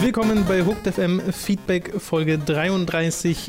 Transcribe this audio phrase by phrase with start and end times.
[0.00, 3.48] Willkommen bei Hooked FM Feedback Folge 33.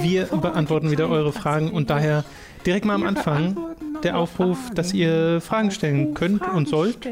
[0.00, 2.24] Wir beantworten wieder eure Fragen und daher
[2.64, 3.73] direkt mal am Anfang
[4.04, 7.08] der Aufruf, dass ihr Fragen stellen könnt und sollt,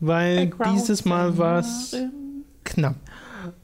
[0.00, 1.96] weil dieses Mal war es
[2.64, 2.96] knapp.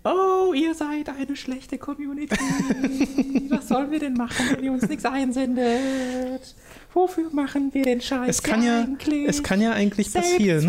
[0.04, 2.34] Oh, ihr seid eine schlechte Community.
[3.50, 6.54] Was sollen wir denn machen, wenn ihr uns nichts einsendet?
[6.92, 9.28] Wofür machen wir den Scheiß Es kann ja, eigentlich?
[9.28, 10.68] es kann ja eigentlich passieren.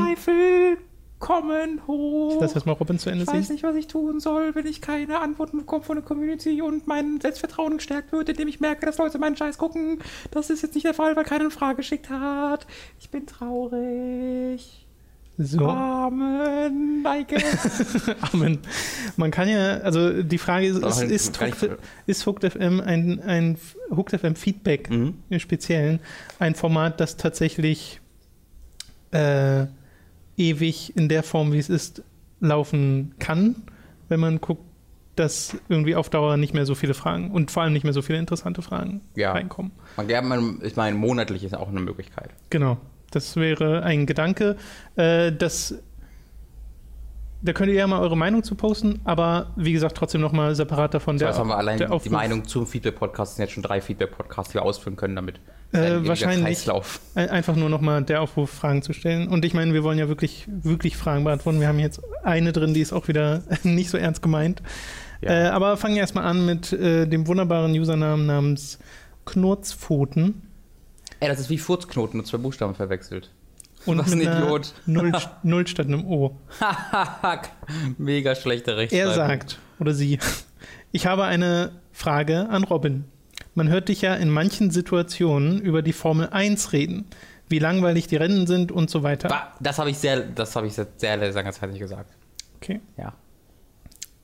[1.22, 2.34] Kommen hoch.
[2.36, 4.82] Ich lasse erstmal Robin zu Ende Ich weiß nicht, was ich tun soll, wenn ich
[4.82, 8.98] keine Antworten bekomme von der Community und mein Selbstvertrauen gestärkt wird, indem ich merke, dass
[8.98, 10.00] Leute meinen Scheiß gucken.
[10.32, 12.68] Das ist jetzt nicht der Fall, weil keiner eine Frage geschickt hat.
[13.00, 14.86] Ich bin traurig.
[15.38, 17.06] So, Amen.
[17.08, 18.12] I guess.
[18.34, 18.60] Amen.
[19.16, 23.58] Man kann ja, also die Frage ist, ist, ist, Hooked, ist Hooked FM ein, ein
[23.96, 25.16] Hooked FM Feedback Mhm.
[25.30, 26.00] im Speziellen
[26.40, 28.02] ein Format, das tatsächlich
[29.12, 29.66] äh,
[30.38, 32.04] ewig in der Form, wie es ist,
[32.40, 33.56] laufen kann,
[34.10, 34.64] wenn man guckt,
[35.16, 38.02] dass irgendwie auf Dauer nicht mehr so viele Fragen und vor allem nicht mehr so
[38.02, 39.34] viele interessante Fragen Ja.
[39.34, 39.72] reinkommen.
[39.98, 42.30] Man, ja, man, ich meine, monatlich ist auch eine Möglichkeit.
[42.50, 42.78] Genau,
[43.12, 44.56] das wäre ein Gedanke.
[44.96, 45.76] Äh, das,
[47.42, 50.94] da könnt ihr ja mal eure Meinung zu posten, aber wie gesagt, trotzdem nochmal separat
[50.94, 52.10] davon Der, der, haben wir allein die.
[52.10, 55.40] Meinung zum Feedback-Podcast sind jetzt schon drei Feedback-Podcasts, die wir ausführen können damit.
[55.74, 56.70] Äh, wahrscheinlich.
[57.16, 59.28] Einfach nur nochmal der Aufruf, Fragen zu stellen.
[59.28, 61.60] Und ich meine, wir wollen ja wirklich, wirklich Fragen beantworten.
[61.60, 64.62] Wir haben jetzt eine drin, die ist auch wieder nicht so ernst gemeint.
[65.22, 65.30] Ja.
[65.30, 68.80] Äh, aber fangen wir erstmal an mit äh, dem wunderbaren Usernamen namens
[69.26, 70.42] Knurzpfoten.
[71.20, 73.30] Ey, das ist wie Furzknoten und zwei Buchstaben verwechselt.
[73.86, 74.74] Und Was ein Idiot.
[74.86, 75.12] Null,
[75.44, 76.38] Null statt einem O.
[77.98, 79.10] Mega schlechte Rechtschreibung.
[79.10, 80.20] Er sagt, oder sie,
[80.92, 83.06] ich habe eine Frage an Robin.
[83.54, 87.06] Man hört dich ja in manchen Situationen über die Formel 1 reden,
[87.50, 89.52] wie langweilig die Rennen sind und so weiter.
[89.60, 92.14] Das habe ich sehr, das habe ich seit sehr langer Zeit nicht gesagt.
[92.58, 92.80] Okay.
[92.98, 93.14] Ja.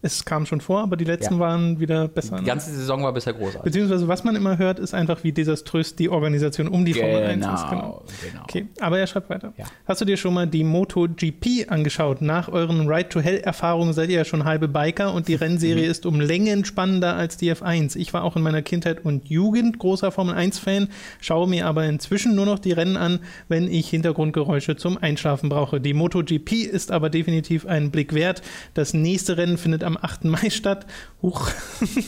[0.03, 1.39] Es kam schon vor, aber die letzten Ja.
[1.39, 2.35] waren wieder besser.
[2.35, 2.47] Die Ne?
[2.47, 3.63] ganze Saison war bisher großartig.
[3.63, 7.43] Beziehungsweise, was man immer hört, ist einfach, wie desaströs die Organisation um die Formel 1
[7.45, 7.69] ist.
[7.69, 8.03] Genau.
[8.29, 8.43] genau.
[8.43, 9.53] Okay, aber er schreibt weiter.
[9.57, 9.65] Ja.
[9.87, 12.21] Hast du dir schon mal die MotoGP angeschaut?
[12.21, 15.91] Nach euren Ride-to-Hell-Erfahrungen seid ihr ja schon halbe Biker und die Rennserie Mhm.
[15.91, 17.95] ist um Längen spannender als die F1.
[17.97, 20.89] Ich war auch in meiner Kindheit und Jugend großer Formel-1-Fan,
[21.21, 25.81] schaue mir aber inzwischen nur noch die Rennen an, wenn ich Hintergrundgeräusche zum Einschlafen brauche.
[25.81, 28.43] Die MotoGP ist aber definitiv einen Blick wert.
[28.75, 30.25] Das nächste Rennen findet am 8.
[30.25, 30.85] Mai statt.
[31.21, 31.49] Huch.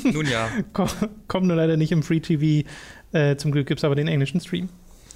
[0.03, 0.47] Nun ja.
[0.73, 0.85] Ko-
[1.27, 2.67] Kommt nur leider nicht im Free TV.
[3.11, 4.69] Äh, zum Glück gibt es aber den englischen Stream.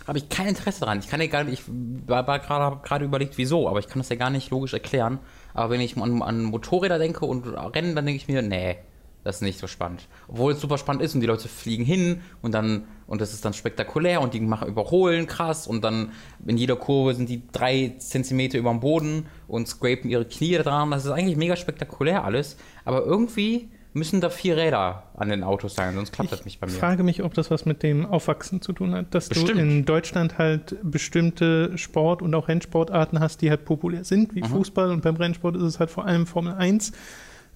[0.07, 0.99] Habe ich kein Interesse daran.
[0.99, 1.65] Ich kann ja gar nicht, ich
[2.07, 4.73] war, war gerade, habe gerade überlegt, wieso, aber ich kann das ja gar nicht logisch
[4.73, 5.19] erklären.
[5.53, 8.77] Aber wenn ich an, an Motorräder denke und Rennen, dann denke ich mir, nee,
[9.23, 10.07] das ist nicht so spannend.
[10.27, 13.43] Obwohl es super spannend ist und die Leute fliegen hin und dann, und das ist
[13.45, 16.11] dann spektakulär und die machen überholen krass und dann
[16.45, 20.91] in jeder Kurve sind die drei Zentimeter über dem Boden und scrapen ihre Knie dran.
[20.91, 22.57] Das ist eigentlich mega spektakulär alles.
[22.85, 26.65] Aber irgendwie müssen da vier Räder an den Autos sein, sonst klappt das nicht bei
[26.65, 26.73] mir.
[26.73, 29.49] frage mich, ob das was mit dem Aufwachsen zu tun hat, dass Bestimmt.
[29.51, 34.41] du in Deutschland halt bestimmte Sport- und auch Rennsportarten hast, die halt populär sind, wie
[34.41, 34.45] Mhm.
[34.47, 36.91] Fußball und beim Rennsport ist es halt vor allem Formel 1.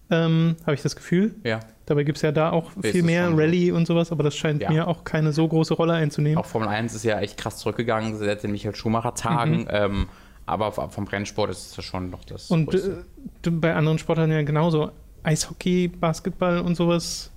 [0.10, 1.36] Ähm, Habe ich das Gefühl.
[1.44, 1.60] Ja.
[1.86, 3.30] Dabei gibt es ja da auch Ist viel mehr.
[3.30, 4.70] Rallye und sowas, aber das scheint Ja.
[4.72, 6.38] mir auch keine so große Rolle einzunehmen.
[6.38, 9.62] Auch Formel 1 ist ja echt krass zurückgegangen seit den Michael Schumacher-Tagen.
[9.62, 9.68] Mhm.
[9.70, 10.08] Ähm,
[10.46, 12.50] aber vom Rennsport ist es ja schon noch das.
[12.50, 14.92] Und äh, bei anderen Sportarten ja genauso.
[15.24, 17.32] Eishockey, Basketball und sowas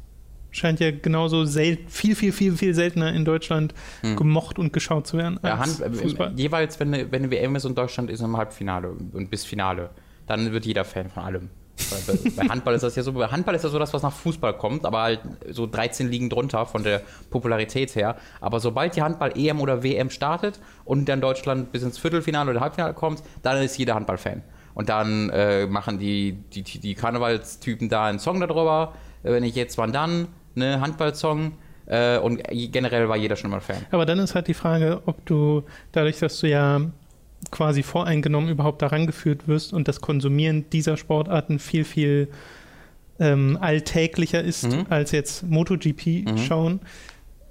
[0.52, 3.72] scheint ja genauso sel viel, viel, viel, viel seltener in Deutschland
[4.16, 5.40] gemocht und geschaut zu werden Hm.
[5.44, 8.90] ja, Hand, im, jeweils, wenn eine, wenn eine WM ist und Deutschland ist im Halbfinale
[9.12, 9.90] und bis Finale,
[10.26, 11.50] dann wird jeder Fan von allem.
[12.36, 14.54] Bei, Handball ist das ja so, bei Handball ist das so das, was nach Fußball
[14.54, 15.20] kommt, aber halt
[15.50, 18.16] so 13 liegen drunter von der Popularität her.
[18.40, 22.94] Aber sobald die Handball-EM oder WM startet und dann Deutschland bis ins Viertelfinale oder Halbfinale
[22.94, 24.42] kommt, dann ist jeder Handball-Fan.
[24.74, 28.94] Und dann äh, machen die, die, die die Karnevalstypen da einen Song darüber.
[29.22, 31.52] Äh, Wenn ich jetzt wann dann, ne, Handball-Song.
[31.86, 33.84] Äh, und generell war jeder schon mal Fan.
[33.90, 36.80] Aber dann ist halt die Frage, ob du dadurch, dass du ja
[37.50, 42.28] quasi voreingenommen überhaupt daran geführt wirst und das Konsumieren dieser Sportarten viel, viel
[43.18, 44.86] ähm, alltäglicher ist Mhm.
[44.88, 46.38] als jetzt MotoGP Mhm.
[46.38, 46.80] schauen,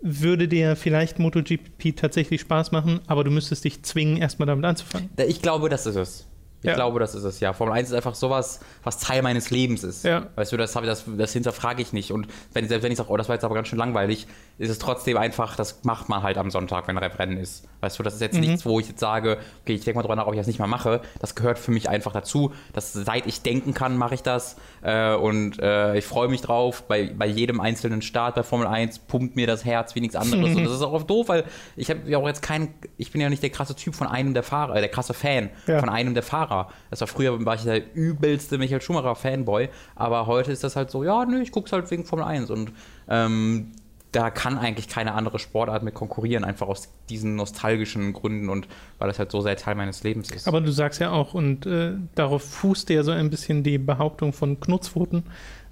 [0.01, 5.09] würde dir vielleicht MotoGP tatsächlich Spaß machen, aber du müsstest dich zwingen, erstmal damit anzufangen.
[5.27, 6.25] Ich glaube, das ist es.
[6.61, 6.73] Ich Ja.
[6.75, 7.53] glaube, das ist es, ja.
[7.53, 10.03] Formel 1 ist einfach sowas, was Teil meines Lebens ist.
[10.03, 10.27] Ja.
[10.35, 12.11] Weißt du, das, ich- das, das hinterfrage ich nicht.
[12.11, 14.27] Und wenn, selbst wenn ich sage, oh, das war jetzt aber ganz schön langweilig,
[14.57, 17.65] ist es trotzdem einfach, das macht man halt am Sonntag, wenn Rennen ist.
[17.81, 20.15] Weißt du, das ist jetzt nichts, wo ich jetzt sage, okay, ich denke mal drüber
[20.15, 21.01] nach, ob ich das nicht mal mache.
[21.19, 22.51] Das gehört für mich einfach dazu.
[22.73, 24.57] Das, seit ich denken kann, mache ich das.
[24.81, 26.83] Äh, und äh, ich freue mich drauf.
[26.87, 30.55] Bei, bei jedem einzelnen Start bei Formel 1 pumpt mir das Herz wie nichts anderes.
[30.55, 31.45] und das ist auch oft doof, weil
[31.77, 34.33] ich habe ja auch jetzt keinen, ich bin ja nicht der krasse Typ von einem
[34.33, 35.79] der Fahrer, äh, der krasse Fan Ja.
[35.79, 36.69] von einem der Fahrer.
[36.89, 39.69] Das war früher, war ich der übelste Michael Schumacher Fanboy.
[39.95, 42.49] Aber heute ist das halt so, ja, nö, ich guck's halt wegen Formel 1.
[42.49, 42.73] Und
[43.07, 43.71] ähm,
[44.11, 48.67] da kann eigentlich keine andere Sportart mit konkurrieren, einfach aus diesen nostalgischen Gründen und
[48.97, 50.47] weil das halt so sehr Teil meines Lebens ist.
[50.47, 54.33] Aber du sagst ja auch, und äh, darauf fußt ja so ein bisschen die Behauptung
[54.33, 55.23] von Knutzpfoten,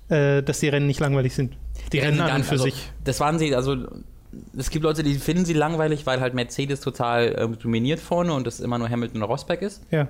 [0.10, 1.58] äh, dass die Rennen nicht langweilig sind.
[1.92, 2.92] Die Rennen an und für also, sich.
[3.04, 3.76] Das waren sie, also
[4.56, 8.46] es gibt Leute, die finden sie langweilig, weil halt Mercedes total äh, dominiert vorne und
[8.46, 9.82] es immer nur Hamilton und Rosberg ist.
[9.90, 10.08] Ja.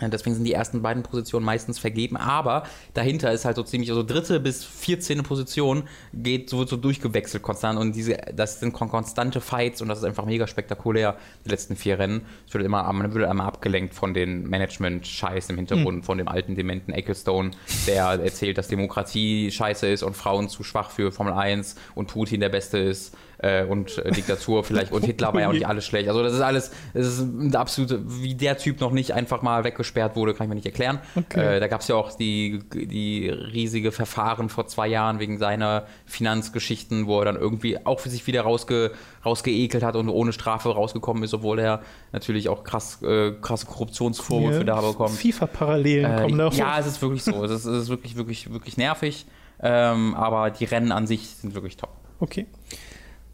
[0.00, 2.64] Deswegen sind die ersten beiden Positionen meistens vergeben, aber
[2.94, 5.22] dahinter ist halt so ziemlich, also dritte bis 14.
[5.22, 9.88] Position geht so, wird so durchgewechselt konstant und diese, das sind kon- konstante Fights und
[9.88, 12.26] das ist einfach mega spektakulär, die letzten vier Rennen.
[12.46, 16.54] Es wird immer, man wird einmal abgelenkt von den Management-Scheiß im Hintergrund, von dem alten
[16.54, 17.52] dementen Ecclestone,
[17.86, 22.40] der erzählt, dass Demokratie scheiße ist und Frauen zu schwach für Formel 1 und Putin
[22.40, 25.84] der Beste ist äh, und äh, Diktatur vielleicht und Hitler war ja auch nicht alles
[25.84, 26.08] schlecht.
[26.08, 29.64] Also das ist alles, das ist ein absolute, wie der Typ noch nicht einfach mal
[29.64, 31.00] weggesperrt wurde, kann ich mir nicht erklären.
[31.14, 31.56] Okay.
[31.56, 35.86] Äh, da gab es ja auch die, die riesige Verfahren vor zwei Jahren wegen seiner
[36.06, 38.92] Finanzgeschichten, wo er dann irgendwie auch für sich wieder rausge,
[39.24, 44.64] rausgeekelt hat und ohne Strafe rausgekommen ist, obwohl er natürlich auch krass, äh, krasse Korruptionsvorwürfe
[44.64, 45.14] da bekommen.
[45.14, 47.44] FIFA-Parallelen kommen da Äh, auch ja, es ist wirklich so.
[47.44, 49.26] Es ist, es ist wirklich, wirklich, wirklich nervig.
[49.60, 51.90] Ähm, aber die Rennen an sich sind wirklich top.
[52.20, 52.46] Okay.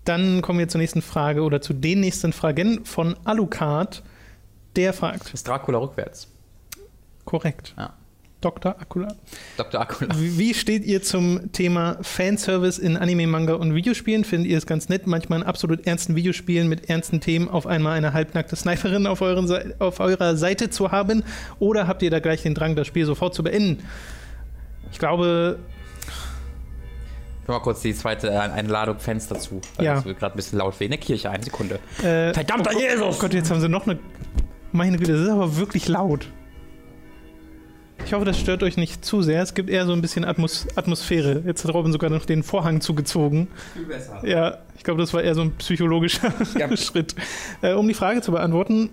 [0.05, 4.03] Dann kommen wir zur nächsten Frage oder zu den nächsten Fragen von Alucard.
[4.77, 6.29] Der fragt, Ist Dracula rückwärts.
[7.25, 7.95] korrekt, Ja.
[8.41, 8.75] Dr.
[8.81, 9.15] Akula.
[9.57, 9.81] Dr.
[9.81, 10.13] Akula.
[10.19, 14.25] Wie steht ihr zum Thema Fanservice in Anime, Manga und Videospielen?
[14.25, 17.97] Findet ihr es ganz nett, manchmal in absolut ernsten Videospielen mit ernsten Themen auf einmal
[17.97, 21.23] eine halbnackte Sniperin auf, euren, auf eurer Seite zu haben?
[21.61, 23.85] Oder habt ihr da gleich den Drang, das Spiel sofort zu beenden?
[24.91, 25.61] Ich glaube,
[27.49, 29.61] mal kurz die zweite äh, Einladung Fans dazu.
[29.77, 29.95] Weil Ja.
[29.95, 31.31] Das wird gerade ein bisschen laut wie in der Kirche.
[31.31, 31.79] Eine Sekunde.
[32.03, 33.19] äh, Verdammter oh Jesus!
[33.19, 33.99] Gott, jetzt haben sie noch eine.
[34.73, 36.29] Meine Güte, das ist aber wirklich laut.
[38.05, 39.43] Ich hoffe, das stört euch nicht zu sehr.
[39.43, 41.43] Es gibt eher so ein bisschen Atmos Atmosphäre.
[41.47, 43.49] Jetzt hat Robin sogar noch den Vorhang zugezogen.
[43.75, 44.27] Viel besser.
[44.27, 46.75] Ja, ich glaube, das war eher so ein psychologischer Ja.
[46.77, 47.15] Schritt.
[47.61, 48.91] Äh, um die Frage zu beantworten,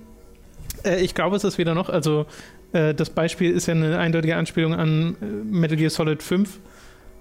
[0.86, 2.28] äh, ich glaube, es ist wieder noch, also
[2.72, 6.60] äh, das Beispiel ist ja eine eindeutige Anspielung an äh, Metal Gear Solid 5.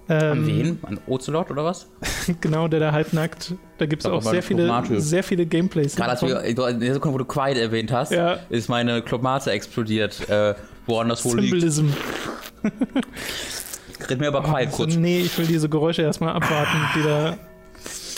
[0.09, 0.79] Ähm, An wen?
[0.83, 1.87] An Ocelot oder was?
[2.41, 3.53] Genau, der da halbnackt.
[3.77, 4.99] Da gibt es auch sehr viele, Tomate.
[5.01, 5.95] sehr viele Gameplays.
[5.95, 8.39] Gerade als wir, du- in der Sekunde, wo du Quiet erwähnt hast, Ja.
[8.49, 10.27] ist meine Klomate explodiert.
[10.29, 10.55] Äh,
[10.87, 11.51] woran das wohl liegt.
[11.51, 11.89] Symbolism.
[14.09, 14.89] Red mir über Quiet kurz.
[14.89, 17.37] Also, nee, ich will diese Geräusche erstmal abwarten, die da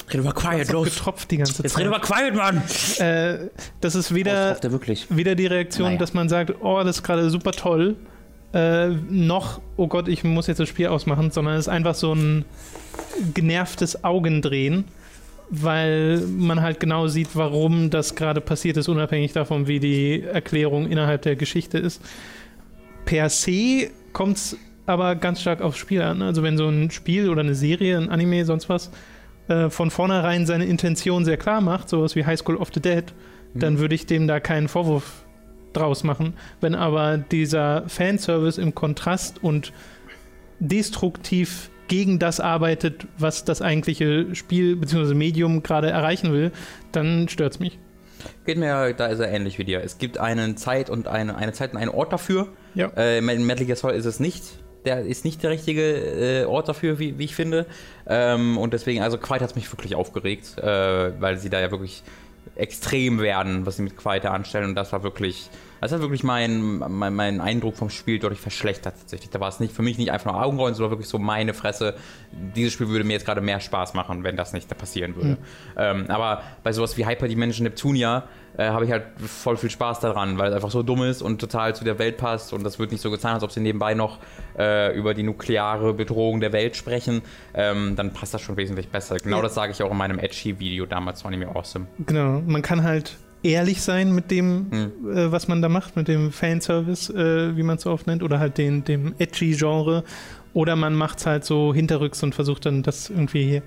[0.09, 1.85] Red über Quiet, getropft die ganze Jetzt red Zeit.
[1.87, 2.61] über Quiet, Mann!
[2.99, 3.49] Äh,
[3.81, 5.07] das ist Oh, weder, der wirklich.
[5.09, 5.99] wieder die Reaktion, Naja.
[5.99, 7.95] dass man sagt, oh, das ist gerade super toll,
[8.53, 12.13] äh, noch, oh Gott, ich muss jetzt das Spiel ausmachen, sondern es ist einfach so
[12.13, 12.45] ein
[13.33, 14.85] genervtes Augendrehen,
[15.49, 20.89] weil man halt genau sieht, warum das gerade passiert ist, unabhängig davon, wie die Erklärung
[20.89, 22.01] innerhalb der Geschichte ist.
[23.05, 26.21] Per se kommt es aber ganz stark aufs Spiel an.
[26.21, 28.91] Also wenn so ein Spiel oder eine Serie, ein Anime, sonst was,
[29.47, 33.05] äh, von vornherein seine Intention sehr klar macht, sowas wie High School of the Dead,
[33.53, 35.25] dann würde ich dem da keinen Vorwurf
[35.73, 36.33] draus machen.
[36.59, 39.73] Wenn aber dieser Fanservice im Kontrast und
[40.59, 45.13] destruktiv gegen das arbeitet, was das eigentliche Spiel bzw.
[45.13, 46.51] Medium gerade erreichen will,
[46.93, 47.79] dann stört es mich.
[48.45, 49.83] Geht mir, da ist er ähnlich wie dir.
[49.83, 52.47] Es gibt eine Zeit und eine, eine Zeit und einen Ort dafür.
[52.75, 52.87] Ja.
[52.95, 54.43] Äh, in Metal Gear Solid ist es nicht.
[54.85, 57.65] Der ist nicht der richtige äh, Ort dafür, wie, wie ich finde.
[58.07, 61.71] Ähm, und deswegen, also Quiet hat es mich wirklich aufgeregt, äh, weil sie da ja
[61.71, 62.03] wirklich
[62.55, 64.69] extrem werden, was sie mit Quiet da anstellen.
[64.69, 65.49] Und das war wirklich,
[65.81, 69.29] das hat wirklich mein, mein, mein Eindruck vom Spiel dadurch verschlechtert tatsächlich.
[69.31, 71.95] Da war es nicht für mich nicht einfach nur Augenrollen, sondern wirklich so meine Fresse.
[72.55, 75.37] Dieses Spiel würde mir jetzt gerade mehr Spaß machen, wenn das nicht passieren würde.
[75.75, 78.23] Ähm, aber bei sowas wie Hyperdimension Neptunia
[78.57, 81.39] äh, habe ich halt voll viel Spaß daran, weil es einfach so dumm ist und
[81.39, 83.93] total zu der Welt passt und das wird nicht so getan, als ob sie nebenbei
[83.93, 84.19] noch
[84.59, 87.21] äh, über die nukleare Bedrohung der Welt sprechen.
[87.53, 89.17] Ähm, dann passt das schon wesentlich besser.
[89.17, 89.43] Genau Ja.
[89.43, 91.87] das sage ich auch in meinem Edgy-Video damals zu Anime Awesome.
[92.05, 95.15] Genau, man kann halt ehrlich sein mit dem, Hm.
[95.17, 98.23] äh, was man da macht, mit dem Fanservice, äh, wie man es so oft nennt,
[98.23, 100.03] oder halt den, dem Edgy-Genre.
[100.53, 103.61] Oder man macht es halt so hinterrücks und versucht dann das irgendwie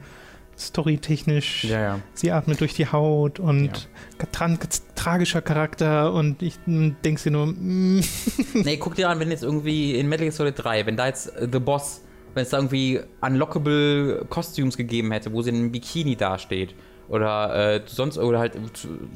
[0.56, 2.00] storytechnisch, Ja, ja.
[2.14, 3.88] sie atmet durch die Haut und
[4.32, 4.58] tran-
[4.94, 8.00] tragischer Charakter und ich mm, denk's dir nur, mm,
[8.54, 11.34] nee, guck dir an, wenn jetzt irgendwie in Metal Gear Solid 3, wenn da jetzt
[11.36, 12.02] äh, The Boss,
[12.34, 16.74] wenn es da irgendwie unlockable Costumes gegeben hätte, wo sie in einem Bikini dasteht
[17.08, 18.52] oder äh, sonst oder halt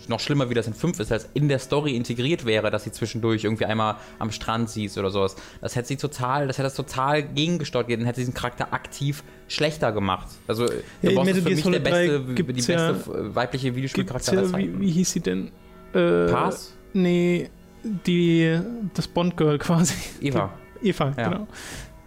[0.09, 2.93] noch schlimmer, wie das in 5 ist, als in der Story integriert wäre, dass sie
[2.93, 5.37] zwischendurch irgendwie einmal am Strand siehst oder sowas.
[5.61, 9.23] Das hätte sie total, das hätte das total gegengesteuert, dann hätte sie diesen Charakter aktiv
[9.49, 10.29] schlechter gemacht.
[10.47, 10.71] Also Ja,
[11.03, 14.43] du in brauchst Metal für mich der 3 beste, die beste ja- äh, weibliche Videospielcharakter
[14.43, 15.51] ja, wie, wie hieß sie denn?
[15.95, 16.75] Äh, Paz?
[16.93, 17.49] Nee,
[17.83, 18.59] die,
[18.95, 19.95] das Bond-Girl quasi.
[20.21, 20.51] Eva.
[20.83, 21.29] Eva, Ja.
[21.29, 21.47] genau.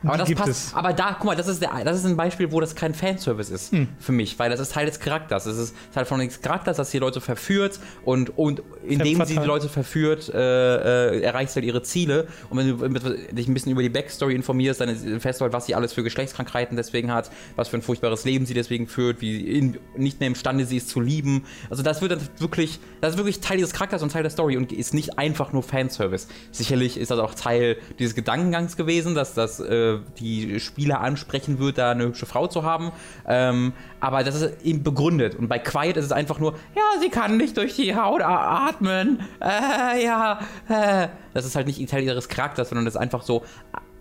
[0.03, 0.49] Aber das passt.
[0.49, 0.73] es.
[0.73, 3.49] Aber da, guck mal, das ist, der, das ist ein Beispiel, wo das kein Fanservice
[3.51, 3.87] ist Hm.
[3.99, 5.45] für mich, weil das ist Teil des Charakters.
[5.45, 9.45] Es ist Teil von des Charakters, dass sie Leute verführt und, und indem sie die.
[9.45, 12.27] Leute verführt, äh, äh, erreichst du halt ihre Ziele.
[12.49, 15.53] Und wenn du dich ein bisschen über die Backstory informierst, dann ist- fährst du halt,
[15.53, 19.21] was sie alles für Geschlechtskrankheiten deswegen hat, was für ein furchtbares Leben sie deswegen führt,
[19.21, 21.45] wie in, nicht mehr imstande sie ist zu lieben.
[21.69, 24.57] Also das wird dann wirklich, das ist wirklich Teil dieses Charakters und Teil der Story
[24.57, 26.27] und ist nicht einfach nur Fanservice.
[26.51, 31.77] Sicherlich ist das auch Teil dieses Gedankengangs gewesen, dass das äh, die Spieler ansprechen wird,
[31.77, 32.91] da eine hübsche Frau zu haben.
[33.27, 35.35] Ähm, aber das ist eben begründet.
[35.35, 39.19] Und bei Quiet ist es einfach nur, ja, sie kann nicht durch die Haut atmen.
[39.41, 41.07] Äh, ja, äh.
[41.33, 43.43] Das ist halt nicht Teil ihres Charakters, sondern das ist einfach so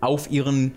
[0.01, 0.73] auf ihren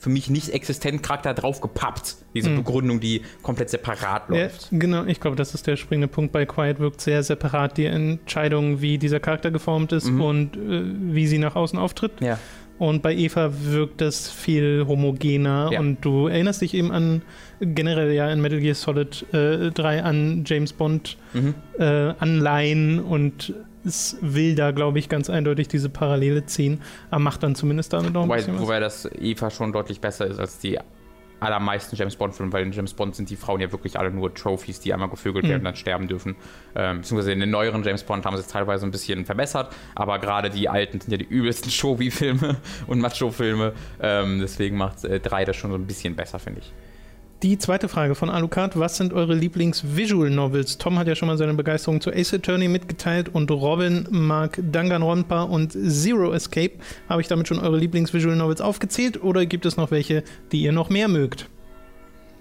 [0.00, 2.18] für mich nicht existenten Charakter draufgepappt.
[2.32, 4.68] Diese Begründung, die komplett separat Ja, läuft.
[4.70, 6.30] genau, ich glaube, das ist der springende Punkt.
[6.30, 10.20] Bei Quiet wirkt sehr separat die Entscheidung, wie dieser Charakter geformt ist Mhm.
[10.20, 10.82] und äh,
[11.14, 12.12] wie sie nach außen auftritt.
[12.20, 12.38] Ja.
[12.78, 15.80] Und bei Eva wirkt das viel homogener Ja.
[15.80, 17.22] und du erinnerst dich eben an
[17.60, 21.54] generell ja in Metal Gear Solid äh, 3 an James Bond Mhm.
[21.78, 21.84] äh,
[22.20, 23.52] Anleihen und
[23.84, 26.80] es will da, glaube ich, ganz eindeutig diese Parallele ziehen,
[27.10, 28.62] aber macht dann zumindest damit noch ein Wobei, bisschen was.
[28.62, 30.78] wobei das Eva schon deutlich besser ist als die
[31.40, 34.80] allermeisten James Bond-Filme, weil in James Bond sind die Frauen ja wirklich alle nur Trophies,
[34.80, 35.48] die einmal gevögelt Mhm.
[35.50, 36.36] werden und dann sterben dürfen.
[36.74, 40.18] Ähm, beziehungsweise in den neueren James Bond haben sie es teilweise ein bisschen verbessert, aber
[40.18, 43.72] gerade die alten sind ja die übelsten Showy-Filme und Macho-Filme.
[44.00, 46.72] Ähm, deswegen macht äh, 3 das schon so ein bisschen besser, finde ich.
[47.44, 48.76] Die zweite Frage von Alucard.
[48.80, 50.78] Was sind eure Lieblings-Visual-Novels?
[50.78, 55.44] Tom hat ja schon mal seine Begeisterung zu Ace Attorney mitgeteilt und Robin mag Danganronpa
[55.44, 56.72] und Zero Escape.
[57.08, 60.90] Habe ich damit schon eure Lieblings-Visual-Novels aufgezählt oder gibt es noch welche, die ihr noch
[60.90, 61.48] mehr mögt?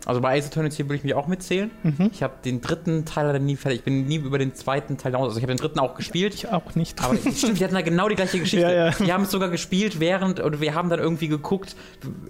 [0.07, 1.69] Also bei Ace Attorney würde ich mich auch mitzählen.
[1.83, 2.09] Mhm.
[2.13, 3.79] Ich habe den dritten Teil leider nie fertig.
[3.79, 5.27] Ich bin nie über den zweiten Teil hinaus.
[5.27, 6.33] Also ich habe den dritten auch gespielt.
[6.33, 7.03] Ich auch nicht.
[7.03, 8.61] Aber stimmt, wir hatten da genau die gleiche Geschichte.
[8.65, 8.99] Ja, ja.
[8.99, 11.75] Wir haben es sogar gespielt, während, oder wir haben dann irgendwie geguckt,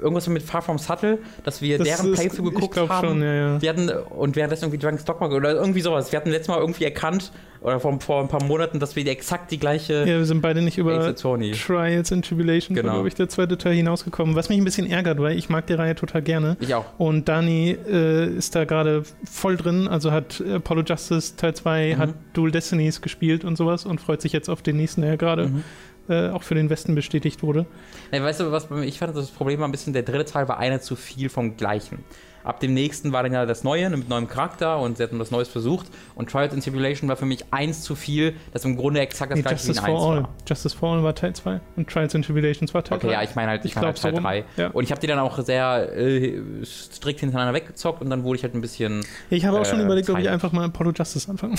[0.02, 3.08] irgendwas mit Far From Subtle, dass wir Das deren ist- Playthrough geguckt haben.
[3.08, 3.62] schon, ja, ja.
[3.62, 6.12] Wir hatten, und währenddessen irgendwie Dragon's Dogma oder irgendwie sowas.
[6.12, 7.32] Wir hatten letztes Mal irgendwie erkannt,
[7.68, 10.42] oder vor, vor ein paar Monaten, dass wir die exakt die gleiche ja, wir sind
[10.42, 11.14] beide nicht über.
[11.16, 12.94] Trials and Tribulations, Genau.
[12.94, 14.36] glaube ich, der zweite Teil hinausgekommen.
[14.36, 16.58] Was mich ein bisschen ärgert, weil ich mag die Reihe total gerne.
[16.60, 16.86] Ich auch.
[16.98, 21.98] Und Dani äh, ist da gerade voll drin, also hat Apollo Justice Teil 2, Mhm.
[22.00, 25.16] hat Dual Destinies gespielt und sowas und freut sich jetzt auf den nächsten, der ja
[25.18, 25.64] gerade Mhm.
[26.10, 27.66] äh, auch für den Westen bestätigt wurde.
[28.14, 30.26] Ja, weißt du, was bei mir- ich fand, das Problem war ein bisschen, der dritte
[30.32, 32.00] Teil war einer zu viel vom Gleichen.
[32.48, 35.32] Ab dem nächsten war dann ja das Neue mit neuem Charakter und sie hatten was
[35.32, 35.88] Neues versucht.
[36.16, 39.38] Und Trials and Tribulation war für mich eins zu viel, das im Grunde exakt das
[39.38, 40.24] Nee, gleiche wie Justice in for 1 All.
[40.24, 40.30] war.
[40.48, 43.14] Justice for All war Teil 2 und Trials and Tribulations war Teil Okay, 3.
[43.14, 44.24] ja, ich meine halt, ich, Ich meine halt so Teil rum.
[44.24, 44.46] 3.
[44.56, 44.68] Ja.
[44.70, 48.44] Und ich habe die dann auch sehr äh, strikt hintereinander weggezockt und dann wurde ich
[48.44, 49.06] halt ein bisschen.
[49.30, 51.56] Ich habe auch schon äh, überlegt, ob ich einfach mal Apollo Justice anfange.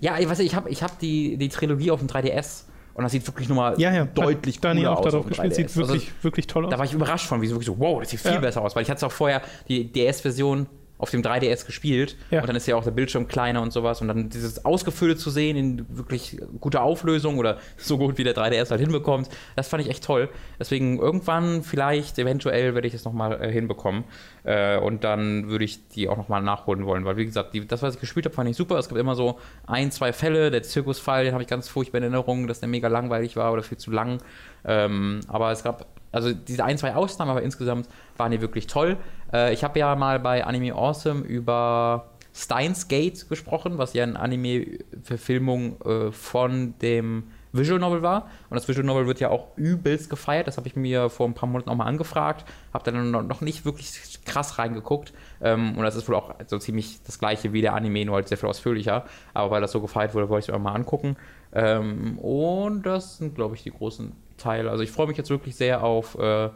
[0.00, 2.64] Ja, ich weiß nicht, ich habe ich hab die, die Trilogie auf dem 3DS
[2.98, 4.04] und das sieht wirklich nochmal Ja, ja.
[4.04, 5.12] deutlich Dani cooler auch aus.
[5.12, 5.54] darauf gespielt.
[5.54, 5.76] Sieht 3DS.
[5.76, 6.70] wirklich, Also, wirklich toll aus.
[6.70, 8.40] da war ich überrascht von, wie so wirklich so, wow, das sieht viel Ja.
[8.40, 10.66] besser aus, weil ich hatte es auch vorher die DS-Version
[10.98, 12.40] auf dem 3DS gespielt Ja.
[12.40, 15.30] und dann ist ja auch der Bildschirm kleiner und sowas und dann dieses Ausgefüllte zu
[15.30, 19.82] sehen in wirklich guter Auflösung oder so gut wie der 3DS halt hinbekommt, das fand
[19.84, 20.28] ich echt toll.
[20.58, 24.04] Deswegen irgendwann vielleicht, eventuell werde ich das nochmal äh, hinbekommen
[24.44, 27.82] äh, und dann würde ich die auch nochmal nachholen wollen, weil wie gesagt, die, das,
[27.82, 28.76] was ich gespielt habe, fand ich super.
[28.78, 32.04] Es gibt immer so ein, zwei Fälle, der Zirkusfall, den habe ich ganz furchtbar in
[32.04, 34.18] Erinnerung, dass der mega langweilig war oder viel zu lang.
[34.64, 38.96] Ähm, aber es gab also diese ein, zwei Ausnahmen, aber insgesamt waren die wirklich toll.
[39.32, 44.18] Äh, ich habe ja mal bei Anime Awesome über Steins Gate gesprochen, was ja eine
[44.18, 48.28] Anime-Verfilmung äh, von dem Visual Novel war.
[48.50, 50.46] Und das Visual Novel wird ja auch übelst gefeiert.
[50.46, 52.44] Das habe ich mir vor ein paar Monaten auch mal angefragt.
[52.74, 53.90] Habe dann noch- nicht wirklich
[54.24, 55.12] krass reingeguckt.
[55.40, 58.28] Ähm, und das ist wohl auch so ziemlich das gleiche wie der Anime, nur halt
[58.28, 59.04] sehr viel ausführlicher.
[59.34, 61.16] Aber weil das so gefeiert wurde, wollte ich es mir mal angucken.
[61.52, 64.70] Ähm, und das sind, glaube ich, die großen Teile.
[64.70, 66.50] Also ich freue mich jetzt wirklich sehr auf äh,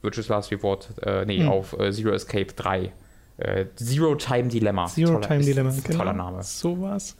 [0.00, 1.48] Virtuous Last Reward, äh, nee, Mhm.
[1.48, 2.92] auf äh, Zero Escape 3.
[3.38, 4.86] Äh, Zero Time Dilemma.
[4.86, 5.98] Zero Toller- Time Dilemma, genau.
[5.98, 6.42] Toller Name.
[6.42, 7.16] So war's.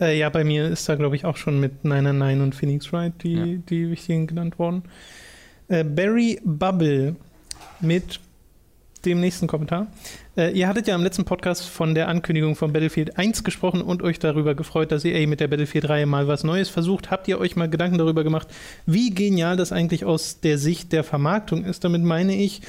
[0.00, 3.12] Äh, ja, bei mir ist da, glaube ich, auch schon mit 999 und Phoenix Wright
[3.22, 3.44] die, Ja.
[3.68, 4.82] die wichtigen genannt worden.
[5.68, 7.16] Äh, Barry Bubble
[7.80, 8.20] mit
[9.06, 9.88] dem nächsten Kommentar.
[10.36, 14.02] Äh, ihr hattet ja im letzten Podcast von der Ankündigung von Battlefield 1 gesprochen und
[14.02, 17.10] euch darüber gefreut, dass EA mit der Battlefield-Reihe mal was Neues versucht.
[17.10, 18.46] Habt ihr euch mal Gedanken darüber gemacht,
[18.86, 21.82] wie genial das eigentlich aus der Sicht der Vermarktung ist?
[21.82, 22.60] Damit meine ich,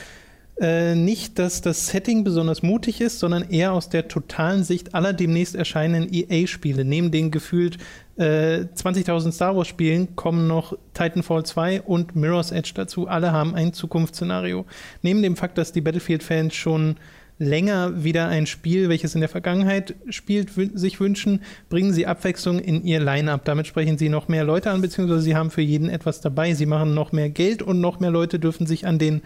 [0.59, 5.11] Äh, nicht, dass das Setting besonders mutig ist, sondern eher aus der totalen Sicht aller
[5.11, 6.85] demnächst erscheinenden EA-Spiele.
[6.85, 7.79] Neben den gefühlt
[8.17, 13.07] äh, 20.000 Star Wars-Spielen kommen noch Titanfall 2 und Mirror's Edge dazu.
[13.07, 14.65] Alle haben ein Zukunftsszenario.
[15.01, 16.97] Neben dem Fakt, dass die Battlefield-Fans schon
[17.39, 22.83] länger wieder ein Spiel, welches in der Vergangenheit spielt, sich wünschen, bringen sie Abwechslung in
[22.83, 23.43] ihr Line-up.
[23.45, 26.53] Damit sprechen sie noch mehr Leute an, beziehungsweise sie haben für jeden etwas dabei.
[26.53, 29.23] Sie machen noch mehr Geld und noch mehr Leute dürfen sich an den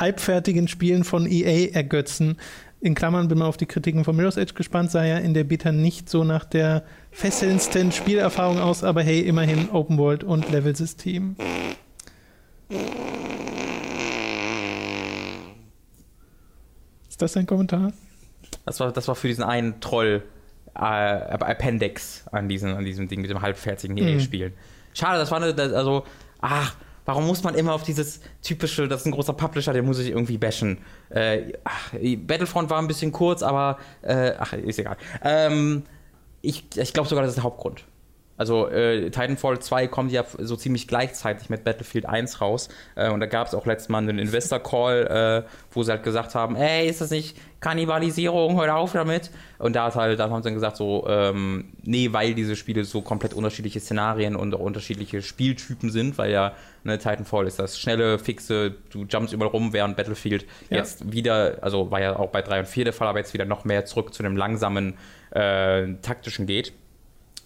[0.00, 2.38] halbfertigen Spielen von EA ergötzen.
[2.80, 5.44] In Klammern bin mal auf die Kritiken von Mirror's Edge gespannt, sah ja in der
[5.44, 11.34] Beta nicht so nach der fesselndsten Spielerfahrung aus, aber hey, immerhin Open World und Level-System.
[17.08, 17.92] Ist das ein Kommentar?
[18.64, 20.22] Das war, das war für diesen einen Troll
[20.76, 24.52] äh, Appendix an diesem, an diesem Ding mit dem halbfertigen EA-Spielen.
[24.52, 24.94] Mhm.
[24.94, 26.04] Schade, das war eine, das, also,
[26.40, 26.76] ach,
[27.08, 30.10] Warum muss man immer auf dieses typische, das ist ein großer Publisher, den muss ich
[30.10, 30.76] irgendwie bashen.
[31.08, 34.98] Äh, ach, Battlefront war ein bisschen kurz, aber äh, ach, ist egal.
[35.22, 35.84] Ähm,
[36.42, 37.86] ich ich glaube sogar, das ist der Hauptgrund.
[38.38, 42.68] Also äh, Titanfall 2 kommt ja so ziemlich gleichzeitig mit Battlefield 1 raus.
[42.94, 46.34] Äh, und da gab es auch letztes Mal einen Investor-Call, äh, wo sie halt gesagt
[46.34, 49.30] haben, ey, ist das nicht Kannibalisierung, hör auf damit.
[49.58, 53.02] Und da, halt, da haben sie dann gesagt, so, ähm, nee, weil diese Spiele so
[53.02, 56.52] komplett unterschiedliche Szenarien und auch unterschiedliche Spieltypen sind, weil ja
[56.84, 60.76] ne, Titanfall ist das schnelle, fixe, du jumpst überall rum, während Battlefield ja.
[60.76, 63.44] jetzt wieder, also war ja auch bei 3 und 4 der Fall, aber jetzt wieder
[63.44, 64.94] noch mehr zurück zu einem langsamen,
[65.32, 66.72] äh, taktischen geht.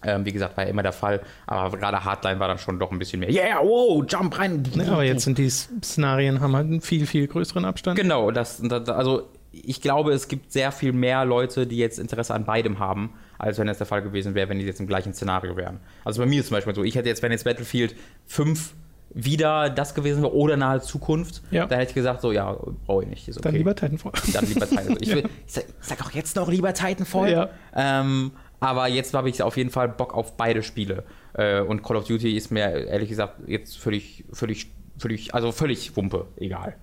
[0.05, 1.21] Ähm, wie gesagt, war ja immer der Fall.
[1.47, 3.31] Aber gerade Hardline war dann schon doch ein bisschen mehr.
[3.31, 4.63] Yeah, wow, jump rein.
[4.75, 7.97] Ja, aber jetzt sind die Szenarien, haben halt einen viel, viel größeren Abstand.
[7.97, 12.33] Genau, das, das, also ich glaube, es gibt sehr viel mehr Leute, die jetzt Interesse
[12.33, 15.13] an beidem haben, als wenn es der Fall gewesen wäre, wenn die jetzt im gleichen
[15.13, 15.79] Szenario wären.
[16.03, 17.95] Also bei mir ist zum Beispiel so, ich hätte jetzt, wenn jetzt Battlefield
[18.25, 18.73] 5
[19.13, 21.67] wieder das gewesen wäre oder nahe Zukunft, ja.
[21.67, 23.29] dann hätte ich gesagt, so, ja, brauche ich nicht.
[23.29, 23.39] Okay.
[23.41, 24.11] Dann lieber Titanfall.
[24.33, 24.97] Dann lieber Titanfall.
[25.01, 25.29] Ich, will, ja.
[25.45, 27.31] ich, sag, ich, sag, auch jetzt noch lieber Titanfall.
[27.31, 27.49] Ja.
[27.75, 28.31] Ähm,
[28.63, 31.03] aber jetzt habe ich auf jeden Fall Bock auf beide Spiele.
[31.33, 35.95] Äh, und Call of Duty ist mir ehrlich gesagt jetzt völlig, völlig, völlig, also völlig
[35.97, 36.75] Wumpe, egal.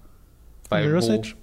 [0.68, 1.34] Weil Mirror's wo, Edge?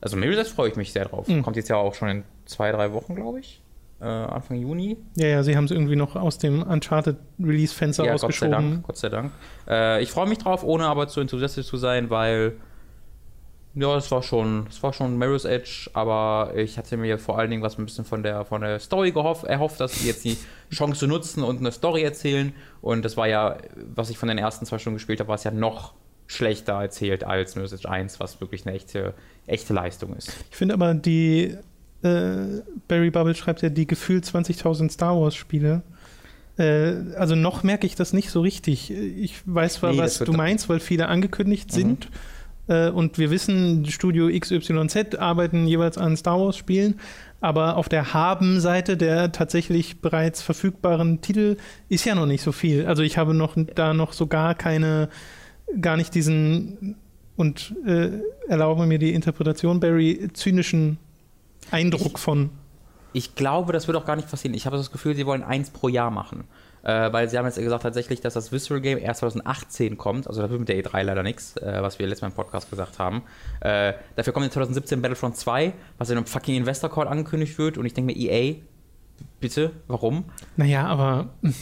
[0.00, 1.28] Also Mirror's Edge freue ich mich sehr drauf.
[1.28, 1.42] Mhm.
[1.42, 3.62] Kommt jetzt ja auch schon in zwei, drei Wochen, glaube ich.
[4.00, 4.96] Äh, Anfang Juni.
[5.14, 8.82] Ja, ja, sie haben es irgendwie noch aus dem Uncharted-Release-Fenster ja, ausgeschoben.
[8.82, 9.30] Gott sei Dank.
[9.30, 9.98] Gott sei Dank.
[9.98, 12.56] Äh, ich freue mich drauf, ohne aber zu enthusiastisch zu sein, weil
[13.76, 17.50] ja, es war schon, es war schon Mirror's Edge, aber ich hatte mir vor allen
[17.50, 20.38] Dingen was ein bisschen von der, von der Story gehofft, erhofft, dass sie jetzt die
[20.72, 22.54] Chance nutzen und eine Story erzählen.
[22.80, 23.58] Und das war ja,
[23.94, 25.92] was ich von den ersten zwei Stunden gespielt habe, war es ja noch
[26.26, 29.12] schlechter erzählt als Mirror's Edge 1, was wirklich eine echte,
[29.46, 30.32] echte Leistung ist.
[30.50, 31.54] Ich finde aber, die
[32.02, 35.82] äh, Barry Bubble schreibt ja die gefühlt 20.000 Star Wars Spiele.
[36.56, 38.90] Äh, also noch merke ich das nicht so richtig.
[38.90, 41.74] Ich weiß zwar, nee, was du meinst, weil viele angekündigt mhm.
[41.74, 42.08] sind
[42.68, 47.00] äh, und wir wissen, Studio XYZ arbeiten jeweils an Star Wars-Spielen,
[47.40, 51.56] aber auf der Haben-Seite der tatsächlich bereits verfügbaren Titel
[51.88, 52.86] ist ja noch nicht so viel.
[52.86, 55.08] Also ich habe noch da noch so gar keine,
[55.80, 56.96] gar nicht diesen
[57.36, 58.10] und äh,
[58.48, 60.98] erlaube mir die Interpretation, Barry, zynischen
[61.70, 62.50] Eindruck ich, von.
[63.12, 64.54] Ich glaube, das wird auch gar nicht passieren.
[64.54, 66.44] Ich habe das Gefühl, sie wollen eins pro Jahr machen
[66.86, 70.28] äh, weil sie haben jetzt gesagt tatsächlich, dass das Visceral Game erst 2018 kommt.
[70.28, 72.70] Also da wird mit der E3 leider nichts, äh, was wir letztes Mal im Podcast
[72.70, 73.22] gesagt haben.
[73.58, 77.76] Äh, dafür kommt in 2017 Battlefront 2, was in einem fucking Investor Call angekündigt wird.
[77.76, 78.54] Und ich denke mir, EA,
[79.40, 80.24] bitte, warum?
[80.56, 81.34] Naja, aber.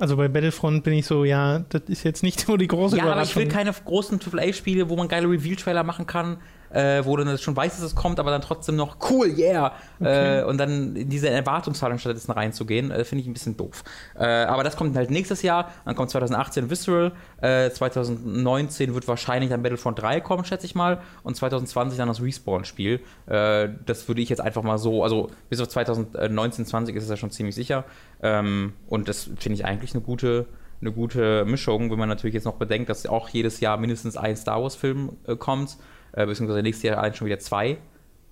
[0.00, 3.02] Also bei Battlefront bin ich so, ja, das ist jetzt nicht so die große ja,
[3.02, 3.08] Überraschung.
[3.08, 6.36] Ja, aber ich will keine großen AAA-Spiele, wo man geile Reveal-Trailer machen kann,
[6.70, 9.72] äh, wo dann schon weiß, dass es kommt, aber dann trotzdem noch cool, yeah!
[10.00, 10.40] Okay.
[10.40, 13.84] Äh, und dann in diese Erwartungshaltung stattdessen reinzugehen, äh, finde ich ein bisschen doof.
[14.18, 19.50] Äh, aber das kommt halt nächstes Jahr, dann kommt 2018 Visceral, 2019 äh, wird wahrscheinlich
[19.50, 23.00] dann Battlefront 3 kommen, schätze ich mal, und 2020 dann das Respawn-Spiel.
[23.26, 27.10] Äh, das würde ich jetzt einfach mal so, also bis auf 2019, 20 ist es
[27.10, 27.84] ja schon ziemlich sicher.
[28.22, 30.46] Ähm, und das finde ich eigentlich eine gute
[30.80, 34.36] eine gute Mischung, wenn man natürlich jetzt noch bedenkt, dass auch jedes Jahr mindestens ein
[34.36, 35.76] Star Wars-Film äh, kommt
[36.12, 37.78] äh, beziehungsweise nächstes Jahr allein schon wieder zwei.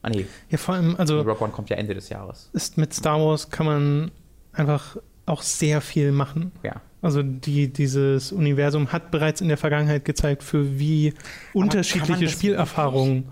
[0.03, 0.27] Ah nee.
[0.51, 1.21] Ja, vor allem, also.
[1.23, 2.51] Rock One kommt ja Ende des Jahres.
[2.53, 4.11] Ist mit Star Wars kann man
[4.53, 6.53] einfach auch sehr viel machen.
[6.63, 6.81] Ja.
[7.03, 11.13] Also die, dieses Universum hat bereits in der Vergangenheit gezeigt, für wie
[11.51, 13.25] Aber unterschiedliche Spielerfahrungen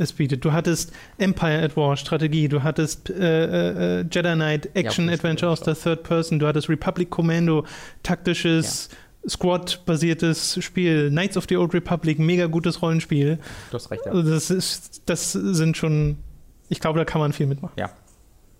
[0.00, 0.44] es bietet.
[0.44, 5.52] Du hattest Empire at War, Strategie, du hattest äh, äh, Jedi Knight, Action ja, Adventure
[5.52, 7.66] aus der Third Person, du hattest Republic Commando,
[8.02, 8.96] taktisches ja.
[9.28, 11.10] Squad-basiertes Spiel.
[11.10, 13.38] Knights of the Old Republic, mega gutes Rollenspiel.
[13.70, 14.12] Du hast recht, ja.
[14.12, 16.16] Also das, ist, das sind schon,
[16.68, 17.74] ich glaube, da kann man viel mitmachen.
[17.78, 17.90] Ja.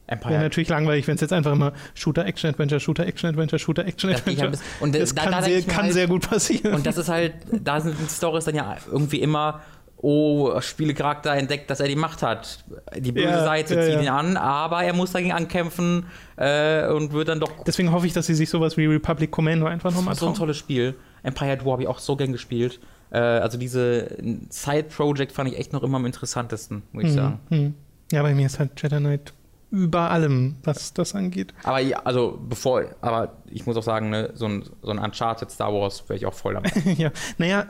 [0.06, 0.32] Empire.
[0.32, 3.86] Wäre natürlich langweilig, wenn es jetzt einfach immer Shooter, Action, Adventure, Shooter, Action, Adventure, Shooter,
[3.86, 4.50] Action, Adventure.
[4.50, 6.74] Das, und das, das da, kann, da sehr, kann halt, sehr gut passieren.
[6.74, 9.60] Und das ist halt, da sind Stories dann ja irgendwie immer
[10.02, 12.64] oh, Spielecharakter entdeckt, dass er die Macht hat.
[12.96, 14.00] Die böse Ja, Seite ja, zieht ja.
[14.00, 18.12] ihn an, aber er muss dagegen ankämpfen äh, und wird dann doch Deswegen hoffe ich,
[18.12, 20.94] dass sie sich sowas wie Republic Commando einfach nochmal so ein tolles Spiel.
[21.22, 22.80] Empire at War habe ich auch so gern gespielt.
[23.10, 24.16] Äh, also diese
[24.48, 27.40] Side-Project fand ich echt noch immer am interessantesten, muss ich sagen.
[27.48, 27.74] Hm.
[28.12, 29.32] Ja, bei mir ist halt Jedi Knight
[29.70, 31.54] über allem, was das angeht.
[31.62, 35.50] Aber ja, also bevor, aber ich muss auch sagen, ne, so ein, so ein Uncharted
[35.50, 36.70] Star Wars wäre ich auch voll dabei.
[36.98, 37.66] ja, naja,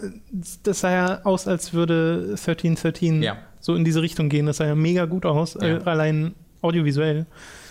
[0.63, 3.37] das sah ja aus, als würde 1313 Ja.
[3.61, 4.47] so in diese Richtung gehen.
[4.47, 5.77] Das sah ja mega gut aus, Ja.
[5.79, 7.27] äh, allein audiovisuell.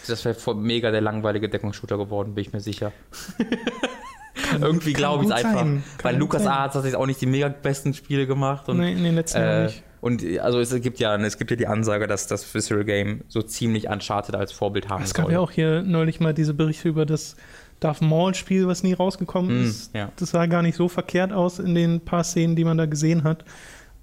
[0.08, 2.92] Das wäre mega der langweilige Deckungsshooter geworden, bin ich mir sicher.
[4.60, 5.60] Irgendwie glaube ich es einfach.
[5.60, 5.84] sein.
[5.98, 6.48] Kann Weil gut Lukas.
[6.48, 8.68] Arzt hat jetzt auch nicht die mega besten Spiele gemacht.
[8.70, 9.84] Und, Nein, in den letzten Jahren äh, nicht.
[10.02, 13.42] Und also es gibt ja es gibt ja die Ansage, dass das Visceral Game so
[13.42, 15.34] ziemlich Uncharted als Vorbild haben Es gab soll.
[15.34, 17.36] ja auch hier neulich mal diese Berichte über das
[17.80, 19.96] Darth Maul-Spiel, was nie rausgekommen Mm, ist.
[19.96, 20.12] ja.
[20.18, 23.24] Das sah gar nicht so verkehrt aus in den paar Szenen, die man da gesehen
[23.24, 23.46] hat.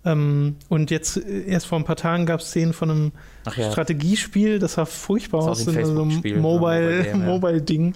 [0.05, 3.13] Ähm, und jetzt äh, erst vor ein paar Tagen gab es Szenen von einem
[3.57, 3.71] ja.
[3.71, 6.15] Strategiespiel, das sah furchtbar Das aus, wie ein in so einem ne?
[6.15, 7.27] Mobile- Mobile-Game, ja.
[7.27, 7.95] Mobile-Ding.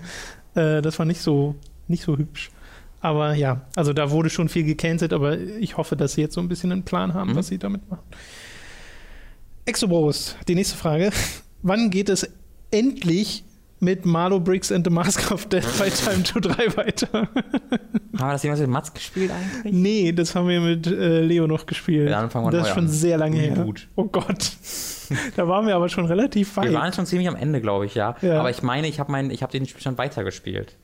[0.55, 1.55] äh, das war nicht so,
[1.89, 2.51] nicht so hübsch.
[3.01, 6.41] Aber ja, also da wurde schon viel gecancelt, aber ich hoffe, dass sie jetzt so
[6.41, 7.37] ein bisschen einen Plan haben, Mhm.
[7.37, 8.03] was sie damit machen.
[9.65, 11.11] Exobros, die nächste Frage.
[11.63, 12.29] Wann geht es
[13.83, 17.09] mit Marlow Briggs and the Mask of Death bei Time to 3 weiter?
[17.13, 17.29] Haben
[18.29, 19.73] wir das jemals mit Mats gespielt eigentlich?
[19.75, 22.11] nee, das haben wir mit äh, Leo noch gespielt.
[22.11, 22.91] Ja, dann fangen wir das ist schon an.
[22.91, 23.57] sehr lange her.
[23.57, 23.89] Reboot.
[23.97, 24.53] Oh Gott.
[25.37, 26.73] da waren wir aber schon relativ Wir weit.
[26.75, 28.17] waren schon ziemlich am Ende, glaube ich, ja.
[28.21, 28.41] Ja.
[28.41, 29.11] Aber ich meine, ich habe
[29.43, 30.77] habe den Spielstand weitergespielt.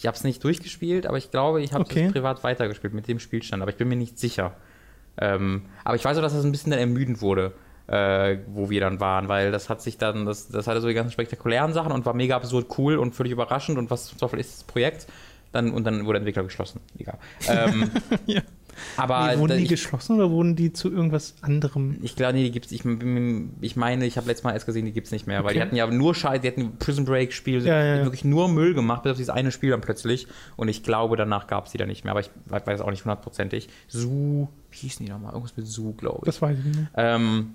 [0.00, 2.10] Ich habe es nicht durchgespielt, aber ich glaube, ich habe es Okay.
[2.10, 3.62] privat weitergespielt mit dem Spielstand.
[3.62, 4.56] Aber ich bin mir nicht sicher.
[5.18, 7.52] Ähm, aber ich weiß auch, dass das ein bisschen dann ermüdend wurde,
[7.86, 10.94] äh, wo wir dann waren, weil das hat sich dann, das, das hatte so die
[10.94, 14.40] ganzen spektakulären Sachen und war mega absurd cool und völlig überraschend und was zum Teufel
[14.40, 15.06] ist das Projekt?
[15.52, 16.80] Dann, und dann wurde der Entwickler geschlossen.
[16.98, 17.18] Egal.
[17.48, 17.90] Ähm,
[18.26, 18.40] Ja.
[18.96, 21.96] Aber nee, wurden die ich, geschlossen oder wurden die zu irgendwas anderem?
[22.02, 22.72] ich glaube, nee, die gibt's.
[22.72, 22.84] Ich,
[23.60, 25.66] ich meine, ich habe letztes Mal erst gesehen, die gibt's nicht mehr, weil die Okay.
[25.66, 28.04] hatten ja nur Scheiße, die hatten Prison Break Spiel, Ja, ja, ja.
[28.04, 30.26] wirklich nur Müll gemacht, bis auf dieses eine Spiel dann plötzlich.
[30.56, 33.68] Und ich glaube, danach gab's die dann nicht mehr, aber ich weiß auch nicht hundertprozentig.
[33.88, 35.32] Su, wie hießen die nochmal?
[35.32, 36.26] Irgendwas mit Su, glaube ich.
[36.26, 36.88] Das weiß ich nicht mehr.
[36.96, 37.54] Ähm,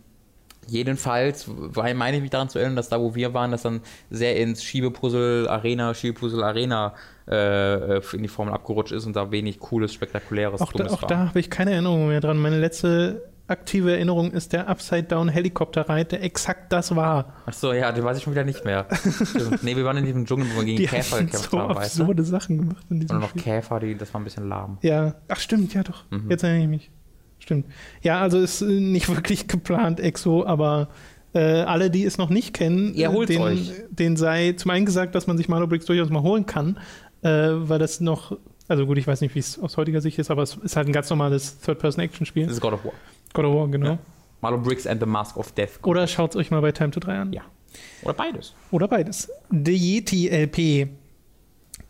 [0.68, 3.82] jedenfalls weil meine ich mich daran zu erinnern, dass da, wo wir waren, das dann
[4.10, 6.94] sehr ins Schiebepuzzle Arena, Schiebepuzzle Arena
[7.28, 11.02] äh, in die Formel abgerutscht ist und da wenig cooles, spektakuläres Auch da, Dummes auch
[11.04, 11.10] war.
[11.10, 12.38] da habe ich keine Erinnerung mehr dran.
[12.38, 17.34] Meine letzte aktive Erinnerung ist der Upside-Down-Helikopter-Ride, der exakt das war.
[17.46, 18.88] Achso, ja, den weiß ich schon wieder nicht mehr.
[19.62, 22.00] Nee, wir waren in diesem Dschungel, wo wir gegen Die Käfer gekämpft so haben, weißt
[22.00, 22.04] du?
[22.04, 23.44] absurde Sachen gemacht in diesem Und noch Spiel.
[23.44, 24.78] Käfer, die, das war ein bisschen lahm.
[24.82, 26.04] Ja, ach stimmt, ja doch.
[26.10, 26.30] Mhm.
[26.30, 26.92] Jetzt erinnere ich mich.
[27.46, 27.68] Stimmt.
[28.02, 30.90] Ja, also ist äh, nicht wirklich geplant, Exo, aber
[31.34, 33.72] äh, alle, die es noch nicht kennen, Ihr äh, holt's den, euch.
[33.92, 36.80] den sei zum einen gesagt, dass man sich Malo Bricks durchaus mal holen kann,
[37.22, 38.36] äh, weil das noch,
[38.68, 40.88] also gut, ich weiß nicht, wie es aus heutiger Sicht ist, aber es ist halt
[40.88, 42.48] ein ganz normales Third-Person-Action-Spiel.
[42.48, 42.94] Das ist God of War.
[43.34, 44.00] God of War, genau.
[44.42, 44.52] Ja.
[44.58, 45.80] Briggs and the Mask of Death.
[45.84, 47.34] Oder schaut es euch mal bei Time to 3 an.
[47.34, 47.42] Ja.
[48.04, 48.54] Oder beides.
[48.72, 49.30] Oder beides.
[49.52, 50.88] The Yeti LP.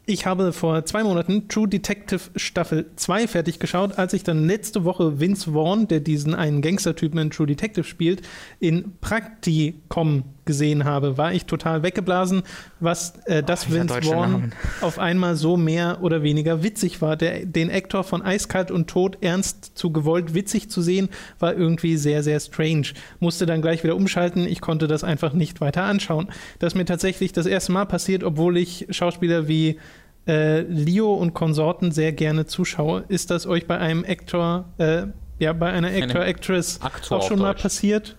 [0.07, 4.83] Ich habe vor zwei Monaten True Detective Staffel 2 fertig geschaut, als ich dann letzte
[4.83, 8.21] Woche Vince Vaughn, der diesen einen Gangstertypen in True Detective spielt,
[8.59, 11.17] in Praktikum gesehen habe.
[11.17, 12.43] War ich total weggeblasen,
[12.79, 17.15] was äh, dass dieser Vince deutsche Vaughn auf einmal so mehr oder weniger witzig war.
[17.15, 21.97] Der, den Actor von Eiskalt und Tod ernst zu gewollt witzig zu sehen, war irgendwie
[21.97, 22.87] sehr, sehr strange.
[23.19, 24.47] Musste dann gleich wieder umschalten.
[24.47, 26.27] Ich konnte das einfach nicht weiter anschauen.
[26.59, 29.79] Das ist mir tatsächlich das erste Mal passiert, obwohl ich Schauspieler wie
[30.27, 33.03] äh, Leo und Konsorten sehr gerne zuschaue.
[33.07, 35.03] Ist das euch bei einem Actor, äh,
[35.39, 38.15] ja, bei einer Actor, Actress Aktor auch schon mal passiert?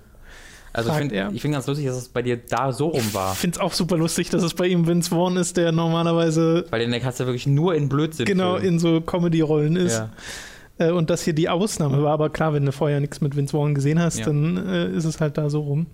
[0.77, 3.33] Also ich finde find ganz lustig, dass es bei dir da so rum war.
[3.33, 6.65] Ich finde es auch super lustig, dass es bei ihm Vince Vaughn ist, der normalerweise
[6.71, 8.27] Weil den hast du wirklich nur in Blödsinn.
[8.27, 9.97] genau in so Comedy-Rollen ist.
[9.99, 10.11] Ja.
[10.79, 12.13] Äh, und das hier die Ausnahme war.
[12.13, 14.27] Aber klar, wenn du vorher nichts mit Vince Vaughn gesehen hast, Ja.
[14.27, 15.87] dann äh, ist es halt da so rum.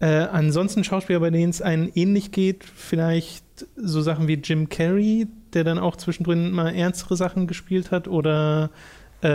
[0.00, 3.44] Äh, ansonsten Schauspieler, bei denen es einen ähnlich geht, vielleicht
[3.76, 8.70] so Sachen wie Jim Carrey, der dann auch zwischendrin mal ernstere Sachen gespielt hat oder
[9.20, 9.28] äh,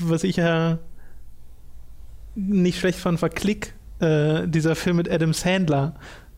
[0.00, 0.76] was ich ja
[2.36, 5.94] nicht schlecht fand, war Click, äh, dieser Film mit Adam Sandler,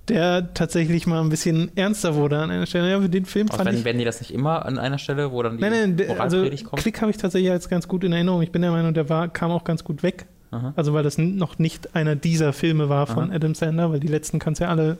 [0.08, 2.90] der tatsächlich mal ein bisschen ernster wurde an einer Stelle.
[2.90, 5.32] Ja, für den Film fand ich wenn, werden die das nicht immer an einer Stelle,
[5.32, 6.82] wo dann die Nein, nein, also kommt?
[6.82, 8.40] Klick habe ich tatsächlich als ganz gut in Erinnerung.
[8.42, 10.26] Ich bin der Meinung, der war, kam auch ganz gut weg.
[10.50, 10.72] Aha.
[10.76, 13.34] Also weil das noch nicht einer dieser Filme war von Aha.
[13.36, 14.96] Adam Sandler, weil die letzten kannst du ja alle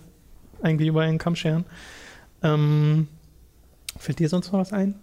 [0.63, 1.65] eigentlich über einen Kamm scheren.
[2.43, 3.09] Ähm,
[3.97, 4.95] fällt dir sonst noch was ein?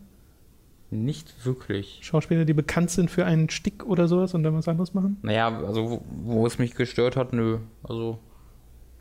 [0.91, 1.99] Nicht wirklich.
[2.03, 5.17] Schauspieler, die bekannt sind für einen Stick oder sowas und dann was anderes machen?
[5.23, 7.57] Naja, also wo, wo es mich gestört hat, nö.
[7.83, 8.19] Also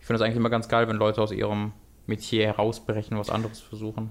[0.01, 1.73] ich finde es eigentlich immer ganz geil, wenn Leute aus ihrem
[2.07, 4.11] Metier herausbrechen und was anderes versuchen.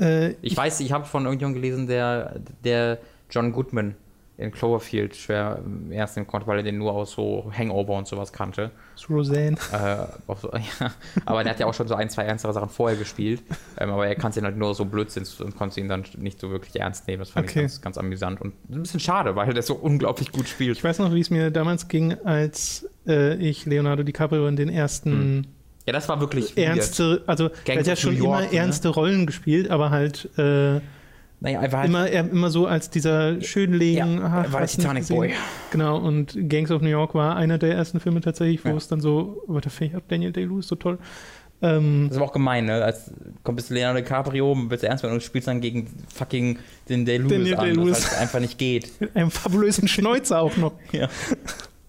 [0.00, 2.98] Äh, Ich weiß, ich habe von irgendjemandem gelesen, der, der
[3.30, 3.94] John Goodman
[4.38, 8.08] in Cloverfield schwer ähm, ernst nehmen konnte, weil er den nur aus so Hangover und
[8.08, 8.70] sowas kannte.
[9.08, 9.56] Roseanne.
[9.72, 10.90] Äh, so, ja.
[11.26, 13.42] Aber der hat ja auch schon so ein, zwei ernstere Sachen vorher gespielt.
[13.78, 16.50] Ähm, aber er kannte ihn halt nur so Blödsinn und konnte ihn dann nicht so
[16.50, 17.20] wirklich ernst nehmen.
[17.20, 17.60] Das fand Okay.
[17.60, 20.78] ich ganz, ganz amüsant und ein bisschen schade, weil der so unglaublich gut spielt.
[20.78, 24.68] Ich weiß noch, wie es mir damals ging, als äh, ich Leonardo DiCaprio in den
[24.70, 25.46] ersten
[25.86, 26.68] Ja, das war wirklich weird.
[26.68, 28.56] ernste, also er hat ja schon York, immer ne?
[28.56, 30.80] ernste Rollen gespielt, aber halt äh,
[31.42, 33.96] Naja, er war halt immer, er, immer so als dieser Schönling.
[33.96, 35.08] Ja, ach, er war der du Titanic?
[35.08, 35.32] Boy.
[35.72, 38.76] Genau, und Gangs of New York war einer der ersten Filme tatsächlich, wo Ja.
[38.76, 40.98] es dann so, finde ich auch Daniel Day-Lewis so toll.
[41.60, 42.84] Ähm, Das ist aber auch gemein, ne?
[42.84, 43.10] Als
[43.42, 47.18] kommt bis Leonardo DiCaprio, willst du ernst werden und spielst dann gegen fucking den Day
[47.18, 47.92] Lewis Daniel an, Day-Lewis.
[48.02, 48.90] das halt einfach nicht geht.
[49.00, 50.72] mit einem fabulösen Schnäuzer auch noch.
[50.92, 51.08] Ja.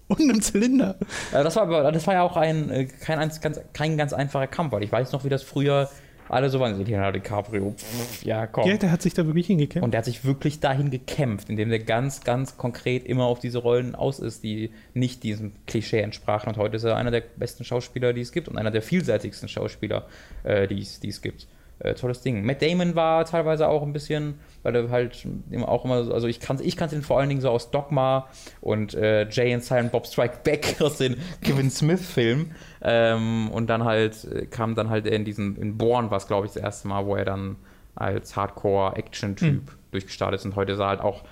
[0.06, 0.96] Und einem Zylinder.
[1.32, 3.40] Das war, das war ja auch ein, äh, kein, ganz,
[3.72, 5.88] kein ganz einfacher Kampf, weil ich weiß noch, wie das früher
[6.28, 6.82] alle so waren.
[6.84, 8.68] Leonardo DiCaprio, pff, ja komm.
[8.68, 9.84] Ja, der hat sich da wirklich hingekämpft.
[9.84, 13.58] Und der hat sich wirklich dahin gekämpft, indem der ganz, ganz konkret immer auf diese
[13.58, 16.48] Rollen aus ist, die nicht diesem Klischee entsprachen.
[16.48, 19.48] Und heute ist er einer der besten Schauspieler, die es gibt und einer der vielseitigsten
[19.48, 20.06] Schauspieler,
[20.44, 21.46] äh, die es die es gibt.
[21.84, 22.44] Äh, tolles Ding.
[22.44, 26.26] Matt Damon war teilweise auch ein bisschen, weil er halt immer auch immer, so- also
[26.26, 28.26] ich kannte ich kannte ihn vor allen Dingen so aus Dogma
[28.60, 32.52] und äh, Jay and Silent Bob Strike Back aus den Kevin Smith-Filmen.
[32.82, 36.46] Ähm, und dann halt äh, kam dann halt in diesen, in Born war es, glaube
[36.46, 37.56] ich, das erste Mal, wo er dann
[37.94, 40.46] als Hardcore-Action-Typ durchgestartet ist.
[40.46, 41.22] Und heute ist er halt auch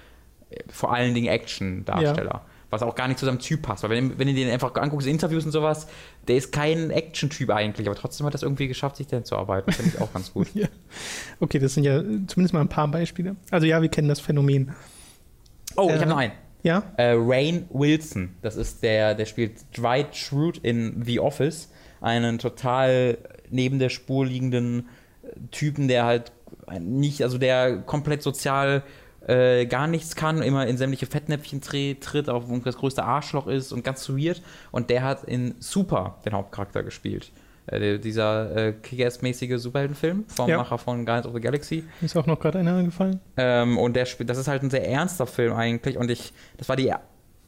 [0.50, 2.42] äh, vor allen Dingen Action-Darsteller.
[2.72, 3.82] Was auch gar nicht zu seinem Typ passt.
[3.82, 5.86] Weil wenn, wenn du den einfach anguckst, Interviews und sowas,
[6.26, 9.36] der ist kein Action-Typ eigentlich, aber trotzdem hat er es irgendwie geschafft, sich dahin zu
[9.36, 9.70] arbeiten.
[9.70, 10.48] Finde ich auch ganz gut.
[10.54, 10.68] Ja.
[11.38, 13.36] Okay, das sind ja zumindest mal ein paar Beispiele.
[13.50, 14.72] Also ja, wir kennen das Phänomen.
[15.76, 16.32] Oh, ich Äh, habe noch einen.
[16.62, 16.82] Ja?
[16.96, 21.68] Äh, Rain Wilson, das ist der, der spielt Dwight Schrute in The Office,
[22.00, 23.18] einen total
[23.50, 24.88] neben der Spur liegenden
[25.22, 26.32] äh, Typen, der halt
[26.80, 28.82] nicht, also der komplett sozial
[29.26, 33.84] äh, gar nichts kann, immer in sämtliche Fettnäpfchen tritt, auch das größte Arschloch ist und
[33.84, 34.42] ganz weird.
[34.70, 37.30] Und der hat in Super den Hauptcharakter gespielt.
[37.66, 40.56] Äh, dieser äh, Kick-Ass-mäßige Superheldenfilm vom Ja.
[40.58, 41.84] Macher von Guardians of the Galaxy.
[42.00, 43.20] Ist auch noch gerade einer gefallen.
[43.36, 45.96] Ähm, und der spielt, das ist halt ein sehr ernster Film eigentlich.
[45.96, 46.92] Und ich, das war die,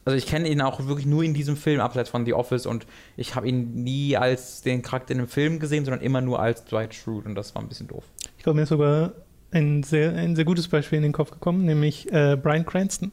[0.05, 2.65] also ich kenne ihn auch wirklich nur in diesem Film, abseits von The Office.
[2.65, 6.39] Und ich habe ihn nie als den Charakter in dem Film gesehen, sondern immer nur
[6.39, 7.27] als Dwight Schrute.
[7.27, 8.05] Und das war ein bisschen doof.
[8.37, 9.11] Ich glaube, mir ist sogar
[9.55, 13.11] ein sehr, ein sehr gutes Beispiel in den Kopf gekommen, nämlich äh, Brian Cranston,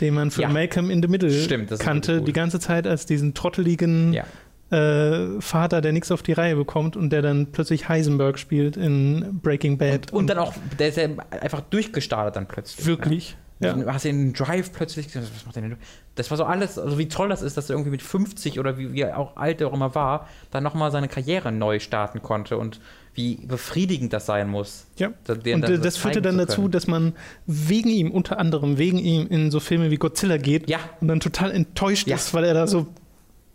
[0.00, 0.48] den man für Ja.
[0.48, 4.24] Malcolm in the Middle Stimmt, kannte, die ganze Zeit als diesen trotteligen Ja.
[4.70, 9.40] äh, Vater, der nichts auf die Reihe bekommt und der dann plötzlich Heisenberg spielt in
[9.42, 10.12] Breaking Bad.
[10.12, 11.08] Und dann auch, der ist ja
[11.40, 12.86] einfach durchgestartet dann plötzlich.
[12.86, 13.36] wirklich.
[13.60, 13.74] Ja.
[13.74, 15.76] Du hast den Drive plötzlich, was macht der denn?
[16.14, 18.78] Das war so alles, also wie toll das ist, dass er irgendwie mit 50 oder
[18.78, 22.56] wie, wie auch alt er auch immer war, dann nochmal seine Karriere neu starten konnte
[22.56, 22.80] und
[23.14, 24.86] wie befriedigend das sein muss.
[24.96, 25.08] Ja.
[25.28, 27.12] Und so das führte dann zu dazu, dass man
[27.46, 30.78] wegen ihm, unter anderem wegen ihm, in so Filme wie Godzilla geht Ja.
[31.00, 32.16] und dann total enttäuscht Ja.
[32.16, 32.86] ist, weil er da so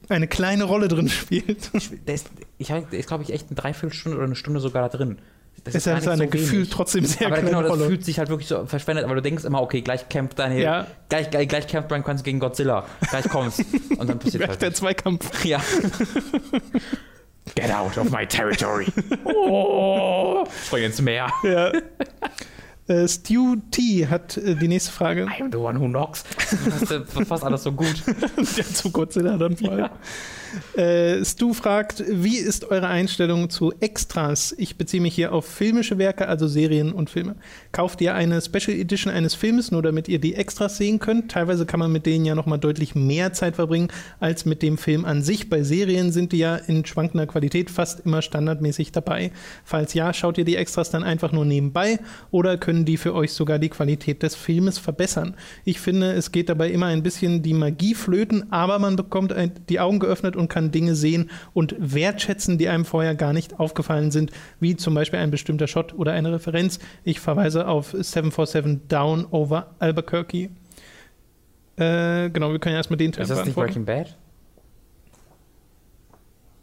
[0.07, 1.71] eine kleine Rolle drin spielt.
[2.07, 4.95] Der ist, ich der ist glaube ich, echt eine Dreiviertelstunde oder eine Stunde sogar da
[4.95, 5.17] drin.
[5.63, 7.87] Das ist gar ja nicht seine so Gefühl trotzdem sehr aber genau, das Rolle.
[7.87, 10.87] fühlt sich halt wirklich so verschwendet, aber du denkst immer, okay, gleich kämpft Daniel, Ja.
[11.09, 13.59] gleich, gleich, gleich kämpft Brian Cranston gegen Godzilla, gleich kommt's.
[13.97, 14.73] Und dann passiert halt der.
[14.73, 15.29] Zweikampf.
[15.45, 15.59] Ja.
[17.55, 18.85] Get out of my territory.
[19.25, 21.31] Oh, spring ins Meer.
[21.43, 21.71] Ja.
[22.87, 25.23] Äh, Stu T hat äh, die nächste Frage.
[25.23, 26.23] I am the one who knocks.
[26.65, 27.95] Das ist fast alles so gut.
[28.57, 29.89] Der zu Godzilla dann vor allem.
[30.75, 34.53] Äh, Stu fragt, wie ist eure Einstellung zu Extras?
[34.57, 37.35] Ich beziehe mich hier auf filmische Werke, also Serien und Filme.
[37.71, 41.31] Kauft ihr eine Special Edition eines Films, nur damit ihr die Extras sehen könnt?
[41.31, 43.89] Teilweise kann man mit denen ja nochmal deutlich mehr Zeit verbringen
[44.19, 45.49] als mit dem Film an sich.
[45.49, 49.31] Bei Serien sind die ja in schwankender Qualität fast immer standardmäßig dabei.
[49.63, 51.99] Falls ja, schaut ihr die Extras dann einfach nur nebenbei
[52.31, 55.35] oder können die für euch sogar die Qualität des Filmes verbessern?
[55.63, 59.33] Ich finde, es geht dabei immer ein bisschen die Magie flöten, aber man bekommt
[59.69, 64.11] die Augen geöffnet und kann Dinge sehen und wertschätzen, die einem vorher gar nicht aufgefallen
[64.11, 66.79] sind, wie zum Beispiel ein bestimmter Shot oder eine Referenz.
[67.03, 70.49] Ich verweise auf 747 Down over Albuquerque.
[71.77, 73.55] Äh, genau, wir können ja erstmal den Teil Ist das nicht.
[73.55, 74.15] Breaking Bad?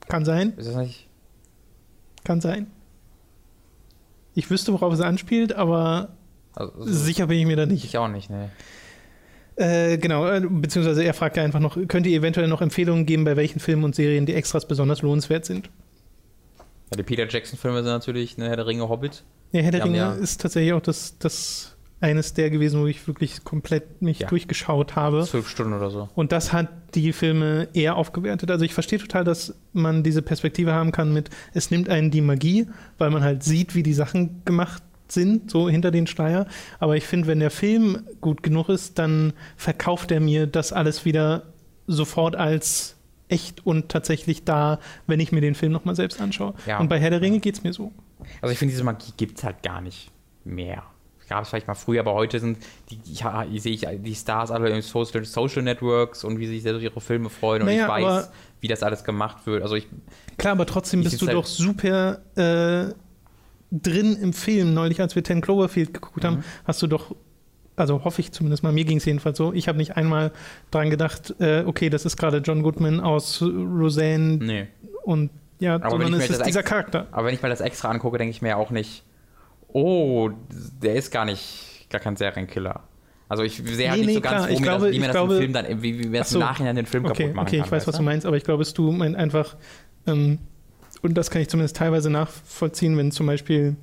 [0.09, 1.09] Kann sein, Ist das nicht.
[2.25, 2.67] kann sein.
[4.35, 6.09] Ich wüsste, worauf es anspielt, aber
[6.55, 7.85] Also, sicher bin ich mir da nicht.
[7.85, 8.51] ich auch nicht, ne.
[9.57, 13.25] Äh, genau, äh, beziehungsweise er fragt ja einfach noch, könnt ihr eventuell noch Empfehlungen geben,
[13.25, 15.69] bei welchen Filmen und Serien die Extras besonders lohnenswert sind?
[16.91, 19.25] Ja, die Peter Jackson-Filme sind natürlich ne, Herr der Ringe Hobbit.
[19.53, 22.87] Ja, Herr der Die Ringe ja- ist tatsächlich auch das, das eines der gewesen, wo
[22.87, 24.29] ich wirklich komplett mich Ja.
[24.29, 25.23] durchgeschaut habe.
[25.25, 26.09] Zwölf Stunden oder so.
[26.17, 28.51] Und das hat die Filme eher aufgewertet.
[28.51, 32.21] Also ich verstehe total, dass man diese Perspektive haben kann mit, es nimmt einen die
[32.21, 32.67] Magie,
[32.99, 36.47] weil man halt sieht, wie die Sachen gemacht sind, so hinter den Steier.
[36.79, 41.05] Aber ich finde, wenn der Film gut genug ist, dann verkauft er mir das alles
[41.05, 41.45] wieder
[41.87, 42.97] sofort als
[43.29, 46.55] echt und tatsächlich da, wenn ich mir den Film nochmal selbst anschaue.
[46.67, 46.79] Ja.
[46.79, 47.93] Und bei Herr der Ringe geht es mir so.
[48.41, 50.11] Also ich finde, diese Magie gibt es halt gar nicht
[50.45, 50.83] mehr.
[51.29, 52.59] Gab es vielleicht mal früher, aber heute sind
[52.91, 56.63] die, ja, sehe ich die Stars alle in Social, Social Networks und wie sie sich
[56.63, 59.63] selbst ihre Filme freuen und Naja, ich weiß, wie das alles gemacht wird.
[59.63, 59.87] Also ich,
[60.37, 62.93] Klar, aber trotzdem bist du halt- doch super äh,
[63.73, 64.75] drin im Film.
[64.75, 66.27] Neulich, als wir Ten Cloverfield geguckt Mhm.
[66.27, 67.15] haben, hast du doch,
[67.75, 70.31] also hoffe ich zumindest mal, mir ging es jedenfalls so, ich habe nicht einmal
[70.71, 74.69] dran gedacht, äh, okay, das ist gerade John Goodman aus Roseanne nee.
[75.05, 77.07] und ja, Aber wenn sondern es ist das dieser Charakter.
[77.13, 79.05] Aber wenn ich mir das extra angucke, denke ich mir auch nicht,
[79.69, 80.31] oh,
[80.83, 82.81] der ist gar nicht, gar kein Serienkiller.
[83.29, 84.49] Also ich sehe halt Nee, nicht nee, so ganz, klar.
[84.49, 86.19] wo Ich mir glaube- das, wie mir das glaube- im Film dann, wie, wie mir
[86.19, 86.39] das so.
[86.39, 87.67] im Nachhinein den Film Okay, kaputt machen okay, kann.
[87.67, 89.57] ich weiß, was du meinst, aber ich glaube, du meinst einfach,
[90.07, 90.39] ähm,
[91.03, 93.77] und das kann ich zumindest teilweise nachvollziehen, wenn zum Beispiel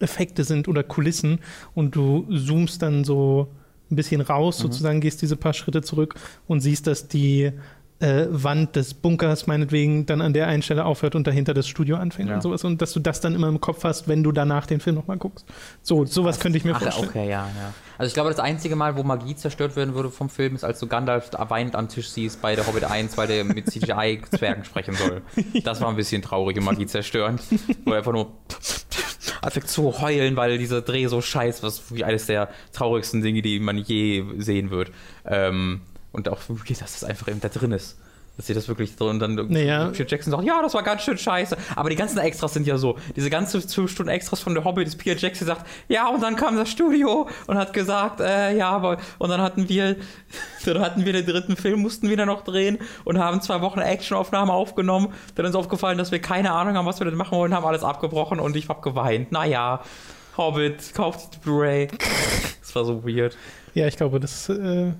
[0.00, 1.38] Effekte sind oder Kulissen
[1.74, 3.48] und du zoomst dann so
[3.90, 4.62] ein bisschen raus, Mhm.
[4.62, 6.14] sozusagen gehst diese paar Schritte zurück
[6.48, 7.52] und siehst, dass die
[8.02, 11.96] äh, Wand des Bunkers meinetwegen dann an der einen Stelle aufhört und dahinter das Studio
[11.96, 12.34] anfängt Ja.
[12.36, 14.80] und sowas und dass du das dann immer im Kopf hast, wenn du danach den
[14.80, 15.46] Film nochmal guckst.
[15.82, 17.08] So, sowas könnte ich mir Ach, vorstellen.
[17.08, 17.72] okay, ja, ja.
[17.98, 20.80] Also ich glaube, das einzige Mal, wo Magie zerstört werden würde vom Film, ist, als
[20.80, 24.94] du Gandalf weinend am Tisch siehst bei der Hobbit 1, weil der mit CGI-Zwergen sprechen
[24.94, 25.22] soll.
[25.62, 27.40] Das war ein bisschen traurige Magie zerstörend.
[27.84, 28.32] Wo er einfach nur
[29.40, 33.60] anfängt zu heulen, weil dieser Dreh so scheiß, was wie eines der traurigsten Dinge, die
[33.60, 34.90] man je sehen wird.
[35.24, 35.82] Ähm,
[36.12, 37.98] und auch wirklich, dass das einfach eben da drin ist.
[38.38, 39.88] Dass sie das wirklich drin und dann Naja.
[39.88, 41.54] Peter Jackson sagt, ja, das war ganz schön scheiße.
[41.76, 42.96] Aber die ganzen Extras sind ja so.
[43.14, 46.34] Diese ganze zwölf Stunden Extras von der Hobbit, das Peter Jackson sagt, ja, und dann
[46.36, 49.96] kam das Studio und hat gesagt, äh, ja, aber und dann hatten wir,
[50.64, 53.80] dann hatten wir den dritten Film, mussten wir dann noch drehen und haben zwei Wochen
[53.80, 55.12] Actionaufnahmen aufgenommen.
[55.34, 57.82] Dann ist aufgefallen, dass wir keine Ahnung haben, was wir denn machen wollen, haben alles
[57.84, 59.30] abgebrochen und ich hab geweint.
[59.30, 59.82] Naja,
[60.38, 61.88] Hobbit, kauft die Blu-ray.
[62.62, 63.36] Das war so weird.
[63.74, 64.92] Ja, ich glaube, das äh,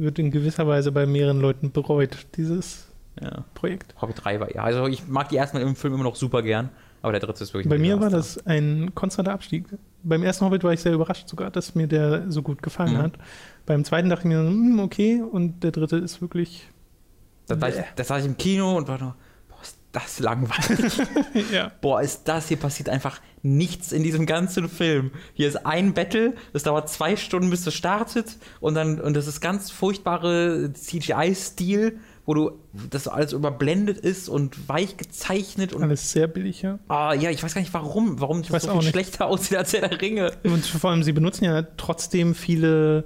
[0.00, 2.86] wird in gewisser Weise bei mehreren Leuten bereut, dieses
[3.20, 3.44] Ja.
[3.54, 3.94] Projekt.
[4.00, 6.70] Hobbit 3 war, ja, also ich mag die ersten im Film immer noch super gern,
[7.02, 9.64] aber der dritte ist wirklich Bei mir war das ein konstanter Abstieg.
[10.02, 12.98] Beim ersten Hobbit war ich sehr überrascht sogar, dass mir der so gut gefallen Mhm.
[12.98, 13.12] hat.
[13.66, 16.68] Beim zweiten dachte ich mir, hm, okay, und der dritte ist wirklich.
[17.46, 19.14] Das, war ich, das saß ich im Kino und war ist
[19.92, 20.98] das langweilig.
[21.52, 21.72] ja.
[21.80, 25.12] boah, ist das hier passiert einfach nichts in diesem ganzen Film.
[25.34, 29.26] Hier ist ein Battle, das dauert zwei Stunden, bis es startet und dann, und das
[29.26, 32.52] ist ganz furchtbare CGI-Stil, wo du,
[32.90, 36.78] das alles überblendet ist und weich gezeichnet und Alles sehr billig, ja.
[36.88, 38.90] Ah, ja, ich weiß gar nicht warum, warum das so viel nicht.
[38.90, 40.32] schlechter aussieht als der Ringe.
[40.44, 43.04] Und vor allem, sie benutzen ja trotzdem viele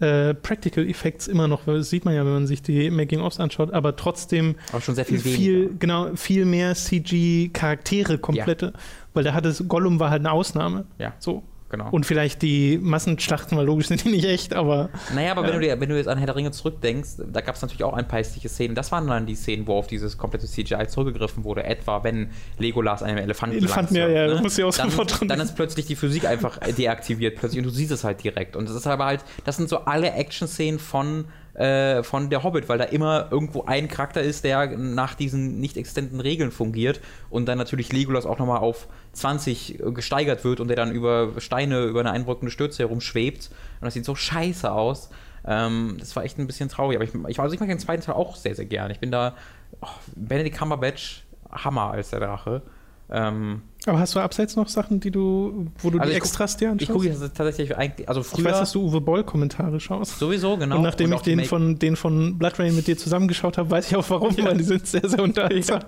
[0.00, 1.64] äh, Practical Effects immer noch.
[1.66, 5.04] Das sieht man ja, wenn man sich die Making-ofs anschaut, aber trotzdem Aber schon sehr
[5.04, 5.74] viel, viel, weniger.
[5.78, 8.72] genau, viel mehr CG-Charaktere komplette.
[9.12, 10.86] Weil da hat es, Gollum war halt eine Ausnahme.
[10.98, 11.42] Ja, So.
[11.76, 11.90] Genau.
[11.90, 15.48] Und vielleicht die Massenschlachten, weil logisch sind die nicht echt, aber Naja, aber Ja.
[15.48, 17.84] wenn, du dir, wenn du jetzt an Herr der Ringe zurückdenkst, da gab es natürlich
[17.84, 18.74] auch ein paar hässliche Szenen.
[18.74, 21.64] Das waren dann die Szenen, wo auf dieses komplette CGI zurückgegriffen wurde.
[21.64, 25.28] Etwa, wenn Legolas einem Elefanten Elefanten, ja, ja, da muss ich auch dann, sofort dran
[25.28, 28.56] dann ist plötzlich die Physik einfach deaktiviert plötzlich und du siehst es halt direkt.
[28.56, 32.68] Und das ist aber halt, das sind so alle Action-Szenen von, äh, von der Hobbit,
[32.68, 37.46] weil da immer irgendwo ein Charakter ist, der nach diesen nicht existenten Regeln fungiert und
[37.46, 42.00] dann natürlich Legolas auch nochmal auf 20 gesteigert wird und der dann über Steine, über
[42.00, 43.50] eine einbrückende Stürze herumschwebt.
[43.80, 45.10] Und das sieht so scheiße aus.
[45.46, 46.96] Ähm, das war echt ein bisschen traurig.
[46.96, 48.90] Aber ich, ich, also ich mag den zweiten Teil auch sehr, sehr gern.
[48.90, 49.34] Ich bin da,
[49.80, 52.62] oh, Benedict Cumberbatch, Hammer als der Drache.
[53.10, 56.26] Ähm, Aber hast du abseits noch Sachen, die du, wo du Also die ich guck-
[56.28, 56.90] Extras dir ich anschaust?
[56.92, 60.18] gucke jetzt tatsächlich eigentlich, also Ich früher weiß, dass du Uwe Boll-Kommentare schaust.
[60.18, 60.76] sowieso, genau.
[60.76, 63.88] Und nachdem auch ich den von, den von Blood Rain mit dir zusammengeschaut habe, weiß
[63.90, 65.80] ich auch warum, weil die sind sehr, sehr unterhaltsam.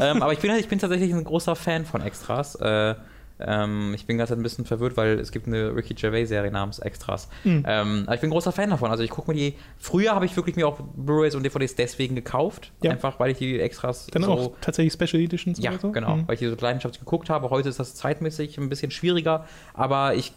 [0.00, 2.56] ähm, aber ich bin, halt- ich bin tatsächlich ein großer Fan von Extras.
[2.56, 2.94] Äh,
[3.40, 7.28] ähm, ich bin gerade ein bisschen verwirrt, weil es gibt eine Ricky Gervais-Serie namens Extras.
[7.42, 7.64] Mhm.
[7.66, 8.90] Ähm, aber ich bin großer Fan davon.
[8.90, 9.54] Also ich gucke mir die.
[9.78, 12.70] Früher habe ich wirklich mir auch Blu-rays und DVDs deswegen gekauft.
[12.82, 12.92] Ja.
[12.92, 15.92] Einfach weil ich die Extras Dann so auch tatsächlich Special Editions Ja, oder so.
[15.92, 16.28] genau, Mhm.
[16.28, 17.50] weil ich die so leidenschaftlich geguckt habe.
[17.50, 20.32] Heute ist das zeitmäßig ein bisschen schwieriger, aber ich,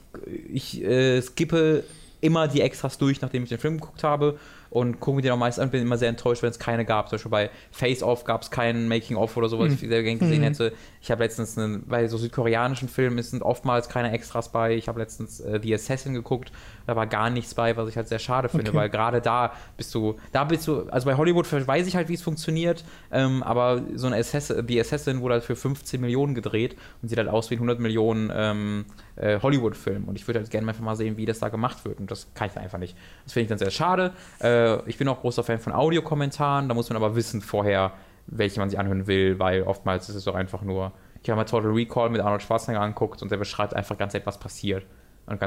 [0.51, 1.83] ich äh, skippe
[2.19, 5.38] immer die Extras durch, nachdem ich den Film geguckt habe und gucke mir den auch
[5.38, 7.10] meist an, bin immer sehr enttäuscht, wenn es keine gab.
[7.10, 9.73] Zum Beispiel bei Face Off gab es keinen Making-of oder so, was Mhm.
[9.73, 10.44] ich sehr gerne gesehen Mhm.
[10.46, 10.73] hätte.
[11.02, 14.75] Ich habe letztens einen, bei so südkoreanischen Filmen sind oftmals keine Extras bei.
[14.75, 16.52] Ich habe letztens äh, The Assassin geguckt,
[16.85, 18.77] da war gar nichts bei, was ich halt sehr schade finde, Okay.
[18.77, 22.13] weil gerade da bist du, da bist du, also bei Hollywood weiß ich halt, wie
[22.15, 26.75] es funktioniert, ähm, aber so ein Assassin, The Assassin wurde halt für 15 Millionen gedreht
[27.02, 28.85] und sieht halt aus wie ein 100 Millionen ähm,
[29.15, 32.00] äh, Hollywood-Film und ich würde halt gerne einfach mal sehen, wie das da gemacht wird
[32.00, 32.96] und das kann ich einfach nicht.
[33.23, 34.13] Das finde ich dann sehr schade.
[34.39, 37.91] Äh, ich bin auch großer Fan von Audiokommentaren, da muss man aber wissen vorher,
[38.27, 40.91] welche man sich anhören will, weil oftmals ist es doch einfach nur
[41.23, 44.37] Ich habe mal Total Recall mit Arnold Schwarzenegger angeguckt und der beschreibt einfach ganz etwas
[44.39, 44.85] passiert.
[45.25, 45.41] Und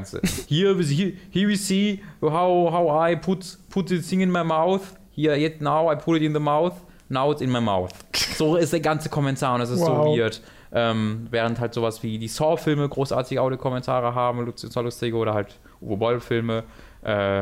[0.49, 4.45] here, we see- here we see how, how I put, put the thing in my
[4.45, 4.83] mouth.
[5.15, 6.75] Here, yet now I put it in the mouth.
[7.09, 7.91] Now it's in my mouth.
[8.37, 10.07] So ist der ganze Kommentar und das ist Wow.
[10.15, 10.43] so weird.
[10.73, 15.97] Ähm, während halt sowas wie die Saw-Filme großartige Audiokommentare haben, Luciano Lustige oder halt Uwe
[15.97, 16.63] Boll-Filme.
[17.03, 17.39] Äh,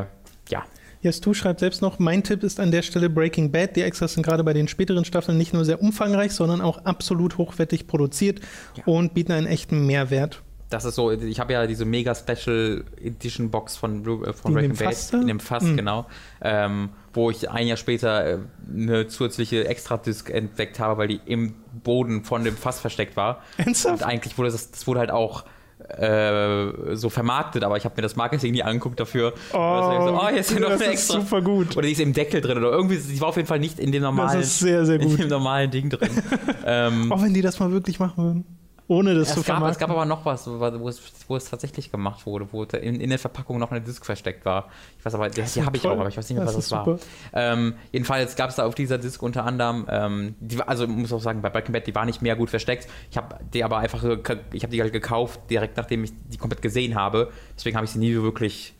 [0.49, 0.63] ja,
[1.01, 3.75] Ja, Stu schreibt selbst noch, mein Tipp ist an der Stelle Breaking Bad.
[3.77, 7.37] Die Extras sind gerade bei den späteren Staffeln nicht nur sehr umfangreich, sondern auch absolut
[7.37, 8.41] hochwertig produziert
[8.75, 8.83] Ja.
[8.85, 10.41] und bieten einen echten Mehrwert.
[10.71, 14.75] das ist so, ich habe ja diese mega Special Edition Box von, äh, von Breaking
[14.75, 15.77] Bad, Fass in dem Fass, Mhm.
[15.77, 16.05] genau,
[16.43, 18.37] ähm, wo ich ein Jahr später äh,
[18.71, 23.41] eine zusätzliche Extra-Disc entdeckt habe, weil die im Boden von dem Fass versteckt war.
[23.57, 24.03] Ernsthaft?
[24.03, 25.43] Und eigentlich wurde das, das wurde halt auch
[25.87, 29.33] äh, so vermarktet, aber ich habe mir das Marketing nie angeguckt dafür.
[29.33, 31.21] Und deswegen so, oh, hier ist ja noch das eine ist extra.
[31.21, 31.77] super gut.
[31.77, 33.91] Oder die ist im Deckel drin oder irgendwie, die war auf jeden Fall nicht in
[33.91, 35.19] dem Das normalen, ist sehr, sehr in gut.
[35.19, 36.09] dem normalen Ding drin.
[36.65, 38.58] ähm, Auch wenn die das mal wirklich machen würden.
[38.89, 39.71] Ohne das zu es, gab, vermarkten.
[39.71, 43.09] es gab aber noch was, wo es, wo es tatsächlich gemacht wurde, wo in, in
[43.11, 44.67] der Verpackung noch eine Disk versteckt war.
[44.97, 46.65] Ich weiß aber, die, die habe ich auch, aber ich weiß nicht mehr, Das was
[46.65, 46.99] es war.
[47.31, 51.21] Ähm, jedenfalls gab es da auf dieser Disk unter anderem, ähm, die, also muss auch
[51.21, 52.87] sagen, bei Breaking Bad, die war nicht mehr gut versteckt.
[53.11, 56.37] Ich habe die aber einfach, ge- ich habe die halt gekauft, direkt nachdem ich die
[56.37, 57.31] komplett gesehen habe.
[57.55, 58.73] Deswegen habe ich sie nie so wirklich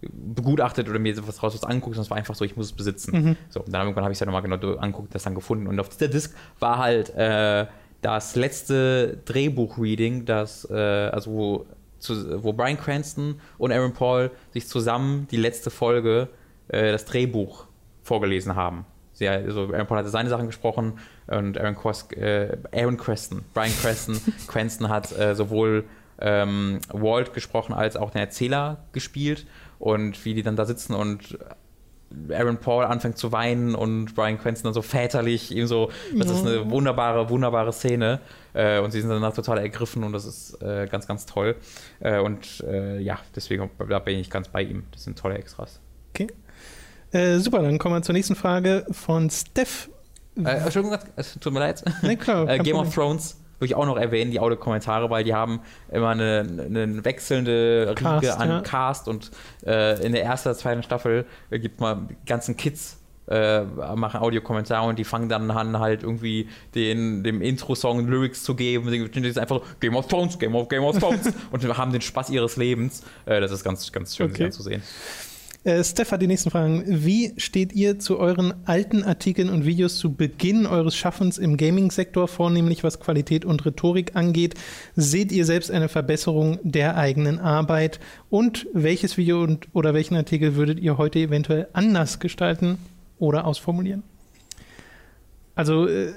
[0.00, 2.72] begutachtet oder mir was raus was angeguckt, sondern es war einfach so, ich muss es
[2.72, 3.20] besitzen.
[3.22, 3.36] Mhm.
[3.50, 5.66] So, und dann irgendwann habe ich es ja nochmal genau angeguckt, das dann gefunden.
[5.66, 7.66] Und auf dieser Disk war halt äh,
[8.00, 11.66] das letzte Drehbuch-Reading, das, äh, also wo,
[11.98, 16.28] zu, wo Brian Cranston und Aaron Paul sich zusammen die letzte Folge,
[16.68, 17.66] äh, das Drehbuch
[18.02, 18.84] vorgelesen haben.
[19.12, 23.72] Sie, also Aaron Paul hatte seine Sachen gesprochen und Aaron, Kos, äh, Aaron Creston, Brian
[23.72, 25.84] Creston, Cranston hat äh, sowohl
[26.20, 29.46] ähm, Walt gesprochen als auch den Erzähler gespielt
[29.78, 31.38] und wie die dann da sitzen und
[32.30, 36.46] Aaron Paul anfängt zu weinen und Brian Cranston dann so väterlich, ihm so, das ist
[36.46, 38.20] eine wunderbare, wunderbare Szene
[38.54, 41.56] äh, und sie sind danach total ergriffen und das ist äh, ganz, ganz toll
[42.00, 44.84] äh, und äh, ja, deswegen da bin ich ganz bei ihm.
[44.92, 45.80] Das sind tolle Extras.
[46.14, 46.28] Okay.
[47.12, 49.90] Äh, super, dann kommen wir zur nächsten Frage von Steph.
[50.36, 51.84] Äh, Entschuldigung, es tut mir leid.
[52.02, 55.60] Ne, klar, Game of Thrones würde ich auch noch erwähnen, die Audiokommentare, weil die haben
[55.90, 58.60] immer eine, eine wechselnde Cast, Riege an ja.
[58.60, 59.30] Cast und
[59.66, 62.98] äh, in der ersten, zweiten Staffel äh, gibt man die ganzen Kids
[63.28, 68.54] äh, machen Audiokommentare und die fangen dann an, halt irgendwie den, dem Intro-Song Lyrics zu
[68.54, 68.90] geben.
[68.90, 72.00] Die sind einfach so Game of Thrones, Game of Game of Thrones und haben den
[72.00, 73.02] Spaß ihres Lebens.
[73.26, 74.36] Äh, das ist ganz, ganz schön Okay.
[74.36, 74.82] sich anzusehen.
[75.64, 76.84] Äh, Steph hat die nächsten Fragen.
[76.86, 82.28] Wie steht ihr zu euren alten Artikeln und Videos zu Beginn eures Schaffens im Gaming-Sektor,
[82.28, 84.54] vornehmlich was Qualität und Rhetorik angeht?
[84.94, 87.98] Seht ihr selbst eine Verbesserung der eigenen Arbeit?
[88.30, 92.78] Und welches Video und, oder welchen Artikel würdet ihr heute eventuell anders gestalten
[93.18, 94.04] oder ausformulieren?
[95.56, 96.14] Also, äh,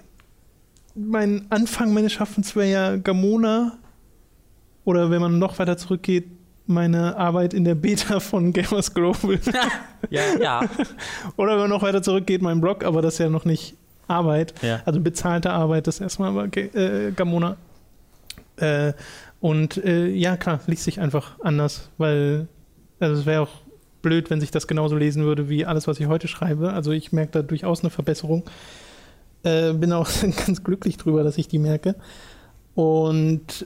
[0.94, 3.80] mein Anfang meines Schaffens wäre ja Gamona.
[4.84, 6.26] Oder wenn man noch weiter zurückgeht,
[6.68, 9.39] meine Arbeit in der Beta von Gamers Global.
[10.09, 10.62] Ja, ja.
[11.38, 13.76] Oder wenn man noch weiter zurückgeht, mein Blog, aber das ist ja noch nicht
[14.07, 14.53] Arbeit.
[14.62, 14.82] Ja.
[14.86, 17.55] Also bezahlte Arbeit, das erstmal war Ga- äh, Gamona.
[18.57, 18.93] Äh,
[19.39, 22.47] und äh, ja, klar, liest sich einfach anders, weil
[22.99, 23.49] also es wäre auch
[24.01, 26.74] blöd, wenn sich das genauso lesen würde wie alles, was ich heute schreibe.
[26.74, 28.43] Also ich merke da durchaus eine Verbesserung.
[29.43, 30.09] Äh, bin auch
[30.45, 31.95] ganz glücklich drüber, dass ich die merke.
[32.76, 33.66] Und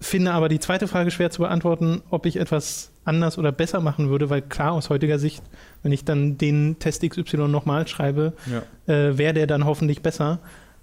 [0.00, 4.10] finde aber die zweite Frage schwer zu beantworten, ob ich etwas anders oder besser machen
[4.10, 5.42] würde, weil klar aus heutiger Sicht,
[5.82, 8.92] wenn ich dann den Test XY nochmal schreibe, ja.
[8.92, 10.40] äh, wäre der dann hoffentlich besser,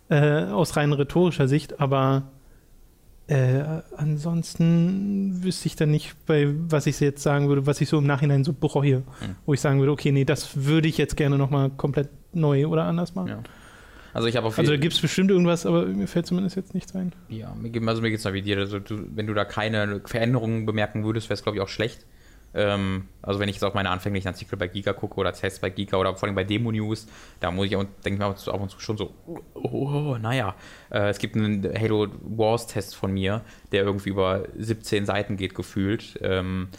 [0.10, 2.24] äh, aus rein rhetorischer Sicht, aber
[3.28, 3.64] äh,
[3.98, 8.06] ansonsten wüsste ich dann nicht, bei was ich jetzt sagen würde, was ich so im
[8.06, 9.02] Nachhinein so bereue,
[9.46, 12.84] wo ich sagen würde, okay, nee, das würde ich jetzt gerne nochmal komplett neu oder
[12.84, 13.30] anders machen.
[13.30, 13.40] Ja.
[14.16, 16.74] Also ich habe auf Also da gibt es bestimmt irgendwas, aber mir fällt zumindest jetzt
[16.74, 17.12] nichts ein.
[17.28, 18.58] Ja, mir, also mir geht es da wie dir.
[18.58, 22.06] Also du, wenn du da keine Veränderungen bemerken würdest, wäre es, glaube ich, auch schlecht.
[22.54, 25.70] Ähm, also wenn ich jetzt auf meine anfänglichen Artikel bei Giga gucke oder Tests bei
[25.70, 27.08] Giga oder vor allem bei Demo News,
[27.42, 29.40] da muss ich auch, denke mir ab und zu- ab und zu schon so, oh,
[29.54, 30.56] oh, naja.
[30.90, 33.42] Äh, es gibt einen Halo Wars Test von mir,
[33.74, 36.18] der irgendwie über 17 Seiten geht gefühlt.
[36.22, 36.70] Ähm,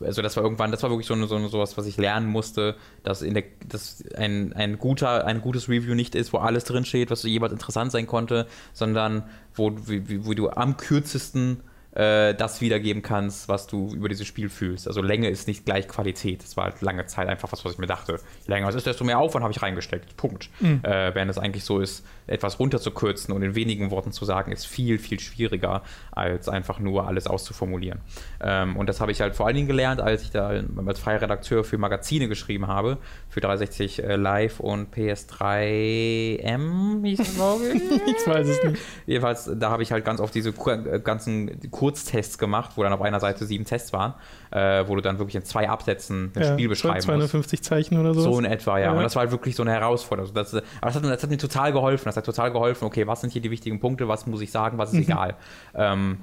[0.00, 2.26] also das war irgendwann, das war wirklich so, eine, so eine, sowas, was ich lernen
[2.28, 6.64] musste, dass, in der, dass ein, ein, guter, ein gutes Review nicht ist, wo alles
[6.64, 11.60] drin steht, was jemals interessant sein konnte, sondern wo, wie- wo du am kürzesten
[11.94, 14.86] äh, das wiedergeben kannst, was du über dieses Spiel fühlst.
[14.86, 16.42] Also Länge ist nicht gleich Qualität.
[16.42, 18.18] Das war halt lange Zeit einfach was, was ich mir dachte.
[18.46, 20.16] Je länger es ist, desto mehr Aufwand habe ich reingesteckt.
[20.16, 20.50] Punkt.
[20.60, 20.80] Mhm.
[20.82, 24.66] Äh, während es eigentlich so ist, etwas runterzukürzen und in wenigen Worten zu sagen, ist
[24.66, 25.82] viel, viel schwieriger,
[26.12, 28.00] als einfach nur alles auszuformulieren.
[28.40, 31.20] Ähm, und das habe ich halt vor allen Dingen gelernt, als ich da als freier
[31.20, 37.82] Redakteur für Magazine geschrieben habe, für 360 äh, Live und PS3M, hieß es, glaube ich.
[38.22, 38.78] Ich weiß es nicht.
[39.06, 43.02] Jedenfalls, da habe ich halt ganz oft diese äh, ganzen Kurztests gemacht, wo dann auf
[43.02, 44.14] einer Seite sieben Tests waren,
[44.52, 47.06] äh, wo du dann wirklich in zwei Absätzen ein Ja, Spiel beschreiben musst.
[47.06, 48.20] 250 Zeichen oder so.
[48.20, 48.84] So in etwa, ja.
[48.84, 48.92] Ja.
[48.92, 50.32] Und das war halt wirklich so eine Herausforderung.
[50.32, 52.04] Das, aber das hat, das hat mir total geholfen.
[52.04, 54.78] Das hat total geholfen, okay, was sind hier die wichtigen Punkte, was muss ich sagen,
[54.78, 55.02] was ist Mhm.
[55.12, 55.34] egal.
[55.74, 56.18] Ähm,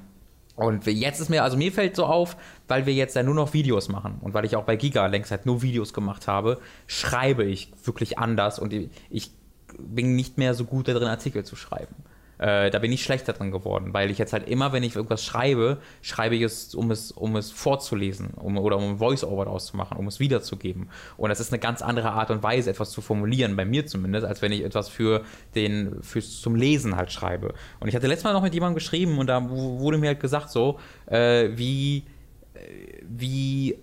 [0.56, 2.38] und jetzt ist mir, also mir fällt so auf,
[2.70, 5.32] weil wir jetzt ja nur noch Videos machen und weil ich auch bei Giga längst
[5.32, 6.58] halt nur Videos gemacht habe,
[6.88, 8.74] schreibe ich wirklich anders und
[9.10, 9.32] ich
[9.78, 11.96] bin nicht mehr so gut darin, Artikel zu schreiben.
[12.40, 15.24] Äh, da bin ich schlechter drin geworden, weil ich jetzt halt immer, wenn ich irgendwas
[15.26, 19.66] schreibe, schreibe ich es, um es, um es vorzulesen um, oder um ein Voice-Over daraus
[19.66, 20.90] zu machen, um es wiederzugeben.
[21.18, 24.26] Und das ist eine ganz andere Art und Weise, etwas zu formulieren, bei mir zumindest,
[24.26, 27.54] als wenn ich etwas für den, fürs zum Lesen halt schreibe.
[27.82, 30.22] Und ich hatte letztes Mal noch mit jemandem geschrieben und da wu- wurde mir halt
[30.22, 32.06] gesagt so, äh, wie,
[32.54, 33.76] äh, wie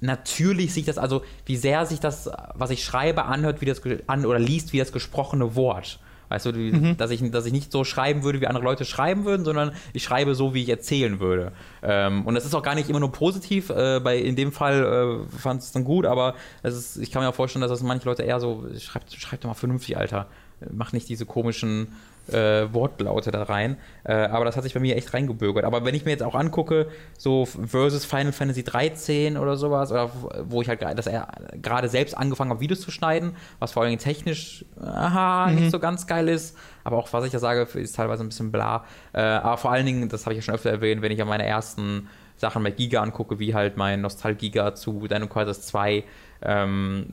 [0.00, 4.26] natürlich sich das, also wie sehr sich das, was ich schreibe, anhört, wie das an
[4.26, 6.00] oder liest wie das gesprochene Wort.
[6.28, 9.24] Weißt du, wie, dass, ich, dass ich nicht so schreiben würde, wie andere Leute schreiben
[9.24, 11.52] würden, sondern ich schreibe so, wie ich erzählen würde.
[11.82, 13.70] Ähm, und das ist auch gar nicht immer nur positiv.
[13.70, 17.28] Äh, bei, in dem Fall äh, fand es dann gut, aber ist, ich kann mir
[17.28, 20.26] auch vorstellen, dass das manche Leute eher so, schreibt schreib doch mal vernünftig, Alter.
[20.72, 21.88] Mach nicht diese komischen
[22.32, 23.76] äh, Wortlaute da rein.
[24.04, 25.64] Äh, aber das hat sich bei mir echt reingebürgert.
[25.64, 26.86] Aber wenn ich mir jetzt auch angucke,
[27.18, 30.10] so versus Final Fantasy 13 oder sowas, oder
[30.48, 31.28] wo ich halt das er-
[31.60, 35.78] gerade selbst angefangen habe, Videos zu schneiden, was vor allen Dingen technisch aha, nicht so
[35.78, 38.84] ganz geil ist, aber auch was ich da sage, ist teilweise ein bisschen bla.
[39.12, 41.28] Äh, aber vor allen Dingen, das habe ich ja schon öfter erwähnt, wenn ich an
[41.28, 46.04] meine ersten Sachen bei Giga angucke, wie halt mein Nostalgiga zu Dino Crisis 2,
[46.42, 47.12] ähm,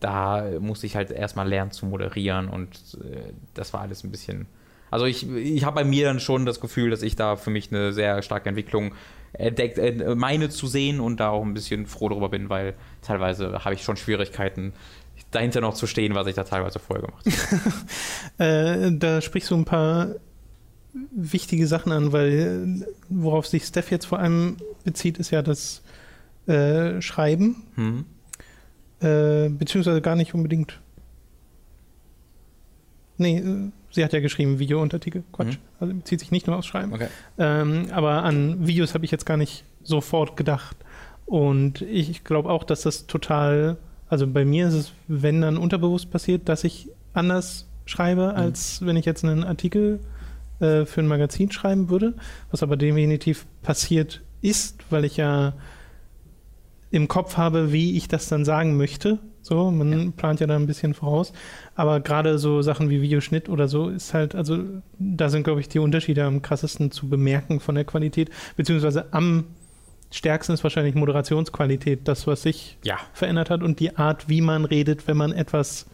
[0.00, 4.46] da musste ich halt erstmal lernen zu moderieren und äh, das war alles ein bisschen.
[4.90, 7.70] Also ich, ich habe bei mir dann schon das Gefühl, dass ich da für mich
[7.72, 8.94] eine sehr starke Entwicklung
[9.32, 13.64] entdeckt, äh, meine zu sehen und da auch ein bisschen froh darüber bin, weil teilweise
[13.64, 14.72] habe ich schon Schwierigkeiten,
[15.30, 17.72] dahinter noch zu stehen, was ich da teilweise vorher gemacht habe.
[18.38, 20.14] Äh, da sprichst du ein paar
[21.10, 25.82] wichtige Sachen an, weil worauf sich Steph jetzt vor allem bezieht, ist ja das
[26.46, 28.04] äh, Schreiben, Hm?
[29.00, 30.80] Äh, beziehungsweise gar nicht unbedingt.
[33.16, 35.54] Nee, äh, sie hat ja geschrieben Videountertitel, Quatsch.
[35.54, 35.80] Mhm.
[35.80, 36.92] Also bezieht sich nicht nur aufs Schreiben.
[36.92, 37.08] Okay.
[37.38, 40.76] Ähm, aber an Videos habe ich jetzt gar nicht sofort gedacht.
[41.26, 43.76] Und ich glaube auch, dass das total,
[44.08, 48.96] also bei mir ist es, wenn dann unterbewusst passiert, dass ich anders schreibe, als wenn
[48.96, 50.00] ich jetzt einen Artikel
[50.60, 52.14] äh, für ein Magazin schreiben würde,
[52.50, 55.54] was aber definitiv passiert ist, weil ich ja
[56.90, 59.18] im Kopf habe, wie ich das dann sagen möchte.
[59.42, 61.32] So, man plant ja da ein bisschen voraus.
[61.74, 64.58] Aber gerade so Sachen wie Videoschnitt oder so ist halt, also
[64.98, 69.44] da sind, glaube ich, die Unterschiede am krassesten zu bemerken von der Qualität, beziehungsweise am
[70.10, 72.96] stärksten ist wahrscheinlich Moderationsqualität, das, was sich Ja.
[73.12, 75.86] verändert hat und die Art, wie man redet, wenn man etwas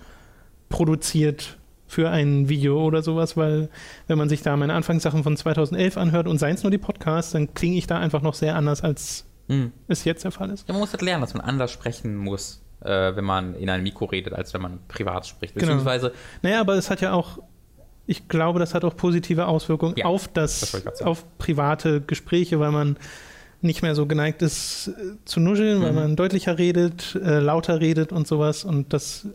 [0.68, 3.68] produziert für ein Video oder sowas, weil
[4.06, 7.32] wenn man sich da meine Anfangssachen von 2011 anhört und seien es nur die Podcasts,
[7.32, 9.72] dann klinge ich da einfach noch sehr anders, als Hm.
[9.88, 10.66] es jetzt der Fall ist.
[10.68, 13.82] Ja, man muss halt lernen, dass man anders sprechen muss, äh, wenn man in ein
[13.82, 15.54] Mikro redet, als wenn man privat spricht.
[15.54, 15.66] Genau.
[15.66, 17.38] Beziehungsweise, Naja, aber es hat ja auch,
[18.06, 22.70] ich glaube, das hat auch positive Auswirkungen Ja, auf das das, auf private Gespräche, weil
[22.72, 22.96] man
[23.60, 24.92] nicht mehr so geneigt ist äh,
[25.24, 25.96] zu nuscheln, weil Mhm.
[25.98, 29.26] man deutlicher redet, äh, lauter redet und sowas und das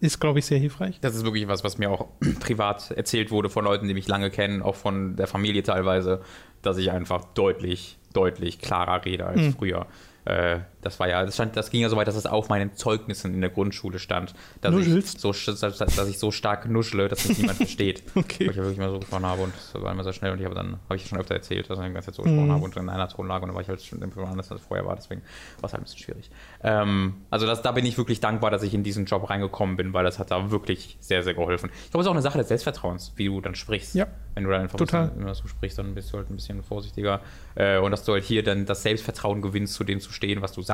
[0.00, 0.98] ist, glaube ich, sehr hilfreich.
[1.02, 2.08] Das ist wirklich was, was mir auch
[2.40, 6.22] privat erzählt wurde von Leuten, die mich lange kennen, auch von der Familie teilweise,
[6.62, 9.52] dass ich einfach deutlich, deutlich klarer rede als Mhm.
[9.52, 9.86] früher.
[10.24, 12.74] Äh, das war ja, das, stand, das ging ja so weit, dass es auf meinen
[12.74, 15.20] Zeugnissen in der Grundschule stand, dass, ich Nuschelst?
[15.20, 18.02] so, dass, dass ich so stark nuschle, dass mich niemand versteht.
[18.14, 18.46] Okay.
[18.46, 20.38] Weil ich ja wirklich mal so gesprochen habe und das war immer sehr schnell und
[20.38, 22.46] ich habe dann, habe ich schon öfter erzählt, dass ich die ganze Zeit so gesprochen
[22.46, 22.52] Mhm.
[22.52, 24.86] habe und in einer Tonlage und dann war ich halt schon anders, als es vorher
[24.86, 25.22] war, deswegen
[25.60, 26.30] war es halt ein bisschen schwierig.
[26.62, 29.92] Ähm, also das, da bin ich wirklich dankbar, dass ich in diesen Job reingekommen bin,
[29.92, 31.70] weil das hat da wirklich sehr, sehr geholfen.
[31.84, 33.94] Ich glaube, es ist auch eine Sache des Selbstvertrauens, wie du dann sprichst.
[33.94, 34.06] Ja.
[34.34, 35.08] Wenn du dann einfach Total.
[35.08, 37.20] bisschen, immer so sprichst, dann bist du halt ein bisschen vorsichtiger.
[37.56, 40.52] Äh, und dass du halt hier dann das Selbstvertrauen gewinnst, zu dem zu stehen, was
[40.52, 40.69] du sagst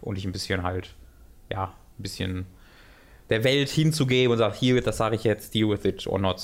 [0.00, 0.94] und dich ein bisschen halt,
[1.50, 1.64] ja,
[1.98, 2.46] ein bisschen
[3.28, 6.42] der Welt hinzugeben und sagst, hier, das sage ich jetzt, deal with it or not.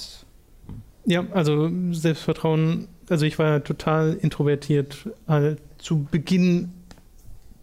[1.04, 6.72] Ja, also Selbstvertrauen, also ich war total introvertiert äh, zu Beginn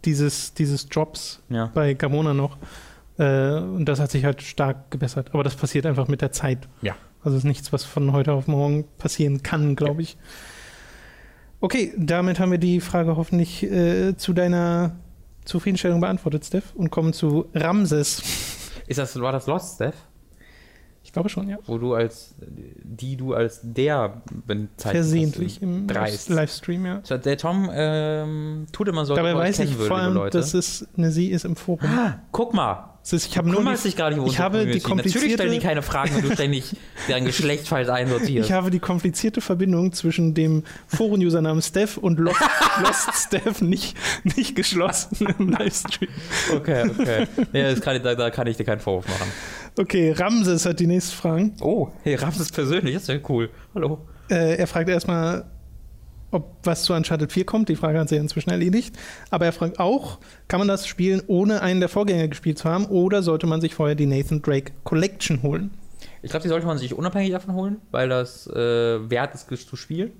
[0.06, 1.72] dieses, dieses Jobs Ja.
[1.74, 2.58] bei Gamona noch.
[3.18, 5.30] Äh, und das hat sich halt stark gebessert.
[5.34, 6.68] Aber das passiert einfach mit der Zeit.
[6.82, 6.96] Ja.
[7.24, 10.18] Also es ist nichts, was von heute auf morgen passieren kann, glaube ich.
[11.62, 14.96] Okay, damit haben wir die Frage hoffentlich äh, zu deiner
[15.46, 18.22] Zufriedenstellung beantwortet, Steph, und kommen zu Ramses.
[18.88, 19.96] Ist das, war das Lost, Steph?
[21.06, 21.58] Ich glaube schon, ja.
[21.66, 24.82] Wo du als, die du als der bezeichnest.
[24.82, 26.30] Versehentlich im Dreist.
[26.30, 27.02] Livestream, ja.
[27.04, 30.38] So, Der Tom ähm, tut immer so, Dabei er weiß ich vor allem, Leute.
[30.38, 31.88] dass es eine Sie ist im Forum.
[31.88, 32.93] ah, guck mal.
[33.04, 35.10] Ist, ich habe Du nur die, dich gar nicht um ich habe die Community.
[35.10, 36.76] Natürlich stellen die komplizierte, keine Fragen, wenn du ständig
[37.10, 38.48] deren Geschlecht falsch einsortierst.
[38.50, 42.40] ich habe die komplizierte Verbindung zwischen dem Foren-Usernamen Steph und Lost,
[42.82, 43.98] Lost Steph nicht,
[44.38, 46.10] nicht geschlossen im Livestream.
[46.56, 47.28] okay, okay.
[47.52, 49.32] Ja, kann, ich- da, da kann ich dir keinen Vorwurf machen.
[49.78, 51.52] Okay, Ramses hat die nächste Frage.
[51.60, 53.50] Oh, hey, Ramses persönlich, das ist ja cool.
[53.76, 54.08] Hallo.
[54.30, 55.46] Äh, er fragt erstmal,
[56.34, 57.70] ob was zu Uncharted 4 kommt.
[57.70, 58.98] Die Frage hat sich inzwischen erledigt.
[59.30, 62.86] Aber er fragt auch, kann man das spielen, ohne einen der Vorgänger gespielt zu haben,
[62.86, 65.72] oder sollte man sich vorher die Nathan Drake Collection holen?
[66.22, 69.76] Ich glaube, die sollte man sich unabhängig davon holen, weil das äh, wert ist zu
[69.76, 70.12] spielen.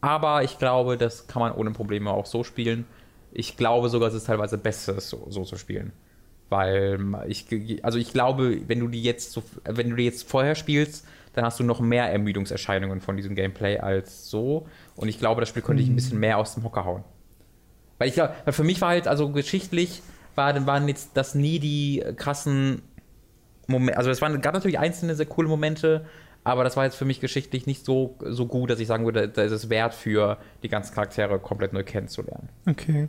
[0.00, 2.86] Aber ich glaube, das kann man ohne Probleme auch so spielen.
[3.32, 5.92] Ich glaube sogar, es ist teilweise besser, es so, so zu spielen.
[6.48, 6.98] Weil
[7.28, 7.46] ich,
[7.82, 11.44] also ich glaube, wenn du die jetzt so, wenn du die jetzt vorher spielst, dann
[11.44, 14.66] hast du noch mehr Ermüdungserscheinungen von diesem Gameplay als so.
[14.96, 17.04] Und ich glaube, das Spiel könnte ich ein bisschen mehr aus dem Hocker hauen.
[17.98, 20.02] Weil ich glaube, für mich war halt, also geschichtlich
[20.34, 22.82] war, waren jetzt das nie die krassen
[23.66, 26.04] Momente, also es waren, gab natürlich einzelne sehr coole Momente,
[26.44, 29.28] aber das war jetzt für mich geschichtlich nicht so, so gut, dass ich sagen würde,
[29.28, 32.48] da ist es wert für die ganzen Charaktere komplett neu kennenzulernen.
[32.68, 33.08] Okay.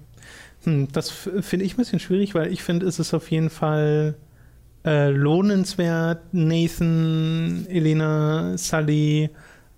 [0.64, 4.16] Hm, das finde ich ein bisschen schwierig, weil ich finde, es ist auf jeden Fall
[4.86, 9.30] äh, lohnenswert, Nathan, Elena, Sully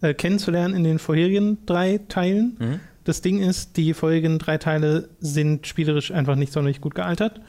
[0.02, 2.58] äh, kennenzulernen in den vorherigen drei Teilen.
[2.60, 2.80] Mhm.
[3.04, 7.40] Das Ding ist, die vorherigen drei Teile sind spielerisch einfach nicht sonderlich gut gealtert.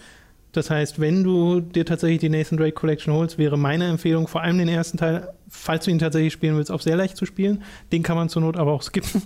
[0.52, 4.42] Das heißt, wenn du dir tatsächlich die Nathan Drake Collection holst, wäre meine Empfehlung, vor
[4.42, 7.62] allem den ersten Teil, falls du ihn tatsächlich spielen willst, auf sehr leicht zu spielen.
[7.92, 9.22] Den kann man zur Not aber auch skippen,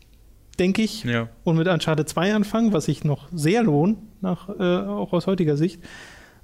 [0.58, 1.28] denke ich Ja.
[1.44, 5.56] und mit Uncharted 2 anfangen, was sich noch sehr lohnt, nach, äh, auch aus heutiger
[5.56, 5.80] Sicht.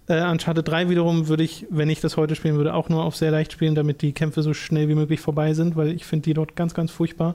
[0.09, 3.17] Äh, Uncharted 3 wiederum würde ich, wenn ich das heute spielen würde, auch nur auf
[3.17, 6.25] sehr leicht spielen, damit die Kämpfe so schnell wie möglich vorbei sind, weil ich finde
[6.25, 7.35] die dort ganz, ganz furchtbar.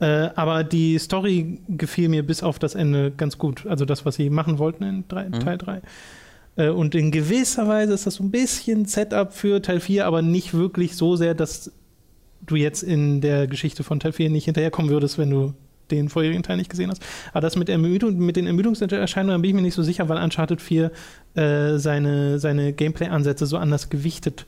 [0.00, 3.66] Äh, aber die Story gefiel mir bis auf das Ende ganz gut.
[3.66, 5.40] Also das, was sie machen wollten in drei, Mhm.
[5.40, 5.82] Teil 3.
[6.56, 10.22] Äh, und in gewisser Weise ist das so ein bisschen Setup für Teil 4, aber
[10.22, 11.70] nicht wirklich so sehr, dass
[12.44, 15.54] du jetzt in der Geschichte von Teil 4 nicht hinterherkommen würdest, wenn du
[15.90, 17.02] den vorherigen Teil nicht gesehen hast.
[17.32, 20.60] Aber das mit, Ermüdung, mit den Ermüdungserscheinungen bin ich mir nicht so sicher, weil Uncharted
[20.60, 20.90] 4
[21.34, 24.46] äh, seine, seine Gameplay-Ansätze so anders gewichtet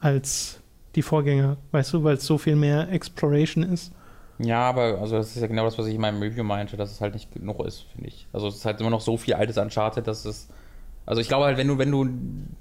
[0.00, 0.60] als
[0.94, 3.92] die Vorgänger, weißt du, weil es so viel mehr Exploration ist.
[4.38, 6.90] Ja, aber also das ist ja genau das, was ich in meinem Review meinte, dass
[6.90, 8.26] es halt nicht genug ist, finde ich.
[8.32, 10.48] Also es ist halt immer noch so viel altes Uncharted, dass es.
[11.06, 12.06] Also ich glaube halt, wenn du, wenn du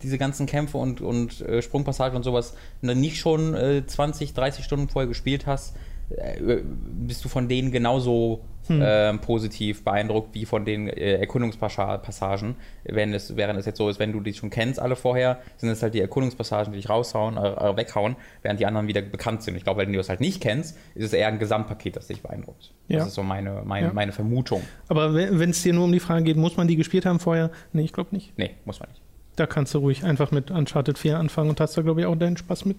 [0.03, 4.87] diese ganzen Kämpfe und, und äh, Sprungpassagen und sowas nicht schon äh, 20, 30 Stunden
[4.87, 5.75] vorher gespielt hast,
[7.07, 8.81] bist du von denen genauso Hm.
[8.83, 12.55] ähm, positiv beeindruckt wie von den äh, Erkundungspassagen.
[12.83, 15.69] Wenn es, während es jetzt so ist, wenn du die schon kennst, alle vorher, sind
[15.69, 19.43] es halt die Erkundungspassagen, die dich raushauen, äh, äh, weghauen, während die anderen wieder bekannt
[19.43, 19.55] sind.
[19.55, 22.23] Ich glaube, wenn du das halt nicht kennst, ist es eher ein Gesamtpaket, das dich
[22.23, 22.73] beeindruckt.
[22.87, 22.97] Ja.
[22.97, 23.93] Das ist so meine, meine, Ja.
[23.93, 24.63] meine Vermutung.
[24.87, 27.51] Aber wenn es dir nur um die Frage geht, muss man die gespielt haben vorher?
[27.71, 28.35] Nee, ich glaube nicht.
[28.35, 29.01] Nee, muss man nicht.
[29.35, 32.15] Da kannst du ruhig einfach mit Uncharted 4 anfangen und hast da, glaube ich, auch
[32.15, 32.77] deinen Spaß mit.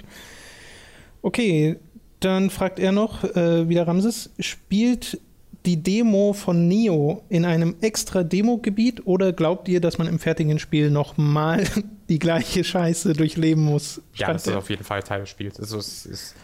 [1.22, 1.76] Okay,
[2.20, 5.20] dann fragt er noch, äh, wieder Ramses, spielt
[5.66, 10.58] die Demo von Neo in einem extra Demo-Gebiet oder glaubt ihr, dass man im fertigen
[10.60, 11.64] Spiel nochmal
[12.08, 14.00] die gleiche Scheiße durchleben muss?
[14.14, 15.58] Ja, das ist auf jeden Fall Teil des Spiels.
[15.58, 16.34] Also es ist,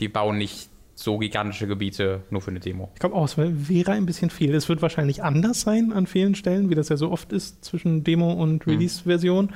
[0.00, 2.90] die bauen nicht so gigantische Gebiete nur für eine Demo.
[2.94, 4.54] Ich glaube auch, es wär- wäre ein bisschen viel.
[4.54, 8.04] Es wird wahrscheinlich anders sein an vielen Stellen, wie das ja so oft ist zwischen
[8.04, 8.72] Demo und Mhm.
[8.74, 9.50] Release-Version.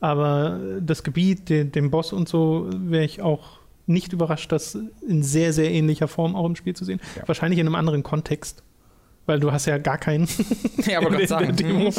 [0.00, 3.59] Aber das Gebiet, den, den Boss und so, wäre ich auch
[3.90, 7.00] nicht überrascht, das in sehr, sehr ähnlicher Form auch im Spiel zu sehen.
[7.16, 7.22] Ja.
[7.26, 8.62] Wahrscheinlich in einem anderen Kontext.
[9.26, 10.26] Weil du hast ja gar keinen
[10.86, 11.56] Ja, aber in Gott der- sagen.
[11.56, 11.92] Demo.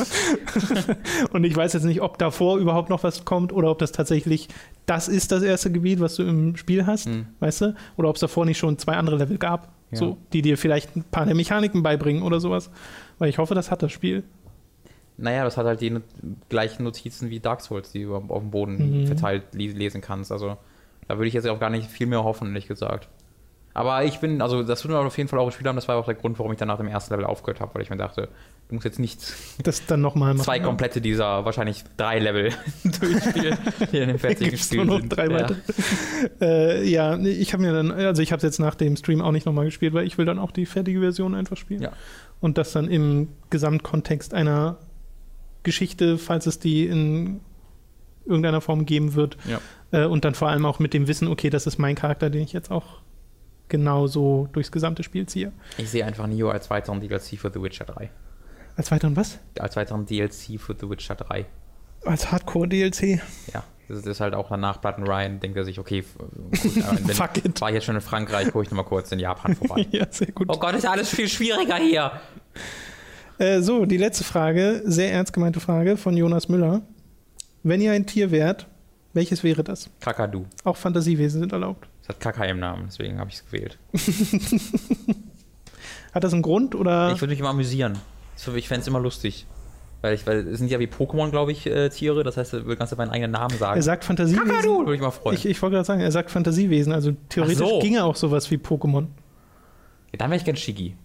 [1.32, 4.48] und ich weiß jetzt nicht, ob davor überhaupt noch was kommt oder ob das tatsächlich
[4.88, 7.28] das ist das erste Gebiet, was du im Spiel hast, Hm.
[7.40, 7.76] weißt du?
[7.98, 9.98] Oder ob es davor nicht schon zwei andere Level gab, Ja.
[10.00, 12.70] so, die dir vielleicht ein paar der Mechaniken beibringen oder sowas.
[13.20, 14.24] Weil ich hoffe, das hat das Spiel.
[15.18, 15.96] Naja, das hat halt die
[16.50, 19.08] gleichen Notizen wie Dark Souls, die du auf dem Boden Mhm.
[19.08, 20.32] verteilt lesen kannst.
[20.32, 20.58] Also
[21.08, 23.10] da würde ich jetzt auch gar nicht viel mehr hoffen, ehrlich gesagt.
[23.74, 25.78] Aber ich bin, also das wird mir auf jeden Fall auch gespielt haben.
[25.78, 27.82] Das war auch der Grund, warum ich dann nach dem ersten Level aufgehört habe, weil
[27.82, 28.28] ich mir dachte,
[28.68, 29.34] du musst jetzt nicht
[29.64, 30.44] Das dann nochmal machen.
[30.44, 32.52] zwei komplette dieser wahrscheinlich drei Level
[32.84, 33.58] durchspielen,
[33.92, 35.10] die in dem fertigen Spiel nur noch sind.
[35.10, 35.34] drei ja.
[35.34, 35.58] weitere.
[36.42, 39.32] Äh, ja, ich habe mir dann, also ich habe es jetzt nach dem Stream auch
[39.32, 41.82] nicht nochmal gespielt, weil ich will dann auch die fertige Version einfach spielen.
[41.82, 41.94] Ja.
[42.42, 44.78] Und das dann im Gesamtkontext einer
[45.64, 47.40] Geschichte, falls es die in
[48.26, 49.38] irgendeiner Form geben wird.
[49.50, 49.60] Ja.
[49.92, 52.42] Äh, und dann vor allem auch mit dem Wissen, okay, das ist mein Charakter, den
[52.42, 53.02] ich jetzt auch
[53.70, 55.52] genauso durchs gesamte Spiel ziehe.
[55.78, 58.10] Ich sehe einfach Neo als weiteren DLC für The Witcher 3.
[58.76, 59.40] Als weiteren was?
[59.60, 61.46] Als weiteren DLC für The Witcher 3.
[62.06, 63.22] Als Hardcore-DLC.
[63.54, 67.38] Ja, das ist halt auch danach Button Ryan, denkt er sich, okay, gut, wenn, Fuck
[67.38, 67.62] it.
[67.62, 69.88] war ich jetzt schon in Frankreich, gucke ich nochmal kurz in Japan vorbei.
[69.92, 70.48] ja, sehr gut.
[70.50, 72.12] Oh Gott, ist alles viel schwieriger hier.
[73.38, 76.82] Äh, so, die letzte Frage, sehr ernst gemeinte Frage von Jonas Müller.
[77.64, 78.68] Wenn ihr ein Tier wärt,
[79.14, 79.90] welches wäre das?
[80.00, 80.46] Kakadu.
[80.64, 81.88] Auch Fantasiewesen sind erlaubt.
[82.02, 83.78] Das hat Kaka im Namen, deswegen habe ich es gewählt.
[86.14, 87.14] Hat das einen Grund oder?
[87.14, 87.98] Ich würde mich immer amüsieren.
[88.56, 89.46] Ich fände es immer lustig.
[90.02, 92.24] Weil, ich, weil es sind ja wie Pokémon, glaube ich, äh, Tiere.
[92.24, 93.78] Das heißt, du kannst ja meinen eigenen Namen sagen.
[93.78, 94.48] er sagt Fantasiewesen.
[94.48, 95.38] Kakadu, würde ich mal freuen.
[95.38, 96.92] Ich, ich wollte gerade sagen, er sagt Fantasiewesen.
[96.92, 97.80] Also theoretisch so.
[97.80, 99.08] ginge auch sowas wie Pokémon.
[100.12, 100.96] ja, dann wäre ich gern Shiggy.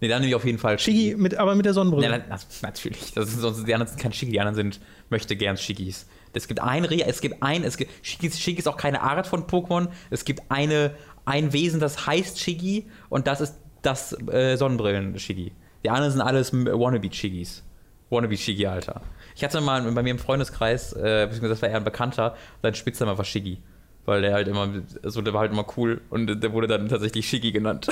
[0.00, 2.08] Nee, dann nehme ich auf jeden Fall Shiggy, mit, aber mit der Sonnenbrille.
[2.08, 3.12] Ja, na- natürlich.
[3.14, 4.80] Das ist, sonst, die anderen sind kein Shiggy, die anderen sind
[5.10, 6.06] möchte gern Shiggys.
[6.38, 9.26] Es gibt ein Re es gibt ein, es gibt Shiggys, Shiggy ist auch keine Art
[9.26, 9.88] von Pokémon.
[10.10, 15.52] Es gibt eine, ein Wesen, das heißt Shiggy und das ist das äh, Sonnenbrillen-Shiggy.
[15.84, 17.62] Die anderen sind alles Wannabe-Shiggys.
[18.10, 19.02] Wannabe-Shiggy, Alter.
[19.36, 22.74] Ich hatte mal bei mir im Freundeskreis, äh, beziehungsweise das war eher ein Bekannter, sein
[22.74, 23.58] Spitzname war Shiggy.
[24.04, 24.68] Weil der halt immer,
[25.02, 27.88] so der war halt immer cool und der wurde dann tatsächlich Shiggy genannt.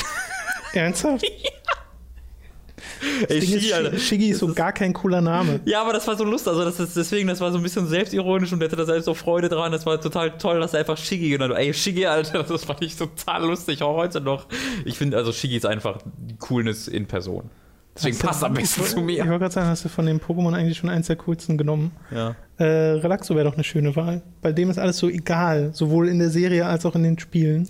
[0.72, 1.24] Ernsthaft?
[3.29, 3.93] Ey, Ding ist, Alter.
[3.93, 5.61] Shi- Shiggy ist so gar kein cooler Name.
[5.64, 6.49] Ja, aber das war so lustig.
[6.49, 9.07] Also das ist deswegen, das war so ein bisschen selbstironisch und der hatte da selbst
[9.07, 9.72] so Freude dran.
[9.72, 11.61] Das war total toll, dass er einfach Shiggy genannt hat.
[11.61, 14.47] Ey, Shiggy, Alter, das fand ich total lustig, auch heute noch.
[14.85, 15.99] Ich finde, also Shiggy ist einfach
[16.39, 17.49] Coolness in Person.
[17.95, 19.18] Deswegen passt am besten ich, zu Ich mir.
[19.24, 21.93] wollte gerade sagen, hast du von den Pokémon eigentlich schon eins der coolsten genommen.
[22.14, 22.37] Ja.
[22.59, 22.64] Äh,
[23.01, 24.20] Relaxo wäre doch eine schöne Wahl.
[24.43, 27.66] Bei dem ist alles so egal, sowohl in der Serie als auch in den Spielen.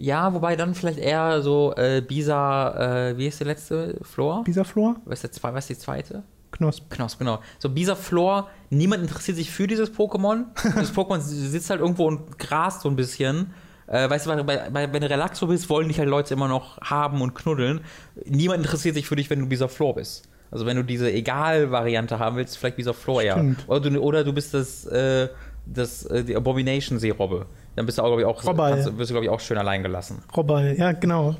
[0.00, 3.98] Ja, wobei dann vielleicht eher so äh, Bisa, äh, wie ist der letzte?
[4.02, 4.44] Flor?
[4.44, 4.96] Bisaflor?
[5.04, 6.22] Was ist, der, was ist die zweite?
[6.52, 6.88] Knosp.
[6.88, 7.40] Knosp, genau.
[7.58, 10.44] So Bisa Flor, niemand interessiert sich für dieses Pokémon.
[10.76, 13.52] Das Pokémon sitzt halt irgendwo und grast so ein bisschen.
[13.88, 16.80] Äh, weißt du, bei, bei, wenn du Relaxo bist, wollen dich halt Leute immer noch
[16.80, 17.80] haben und knuddeln.
[18.24, 20.28] Niemand interessiert sich für dich, wenn du Bisa Flor bist.
[20.50, 23.22] Also wenn du diese Egal-Variante haben willst, vielleicht Bisa Flor.
[23.22, 23.64] Stimmt.
[23.66, 25.28] Oder du, oder du bist das, äh,
[25.66, 27.46] das äh, die Abomination-Seerobbe.
[27.78, 29.84] Dann bist du auch, glaube ich, auch, kannst, wirst du, glaube ich, auch schön allein
[29.84, 30.20] gelassen.
[30.36, 31.36] Robbal, ja, genau.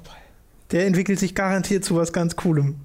[0.71, 2.77] Der entwickelt sich garantiert zu was ganz Coolem.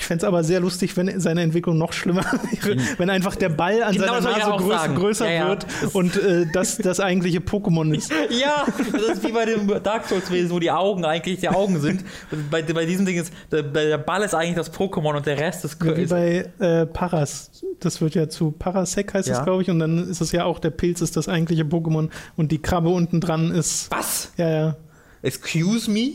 [0.00, 2.24] Ich fände es aber sehr lustig, wenn seine Entwicklung noch schlimmer
[2.64, 4.94] wäre, wenn einfach der Ball an Genau seiner Nase größer, sagen.
[4.94, 5.48] größer Ja, ja.
[5.48, 8.10] wird und äh, das das eigentliche Pokémon ist.
[8.30, 12.02] Ja, das ist wie bei dem Dark Souls-Wesen, wo die Augen eigentlich die Augen sind.
[12.50, 15.64] Bei, bei diesem Ding ist, der, der Ball ist eigentlich das Pokémon und der Rest
[15.66, 15.84] ist.
[15.84, 17.50] Wie ist bei äh, Paras.
[17.80, 19.34] Das wird ja zu Parasec heißt Ja.
[19.36, 22.08] das, glaube ich, und dann ist es ja auch, der Pilz ist das eigentliche Pokémon
[22.38, 23.90] und die Krabbe unten dran ist.
[23.90, 24.32] was?
[24.38, 24.76] Ja, ja.
[25.22, 26.12] Excuse me?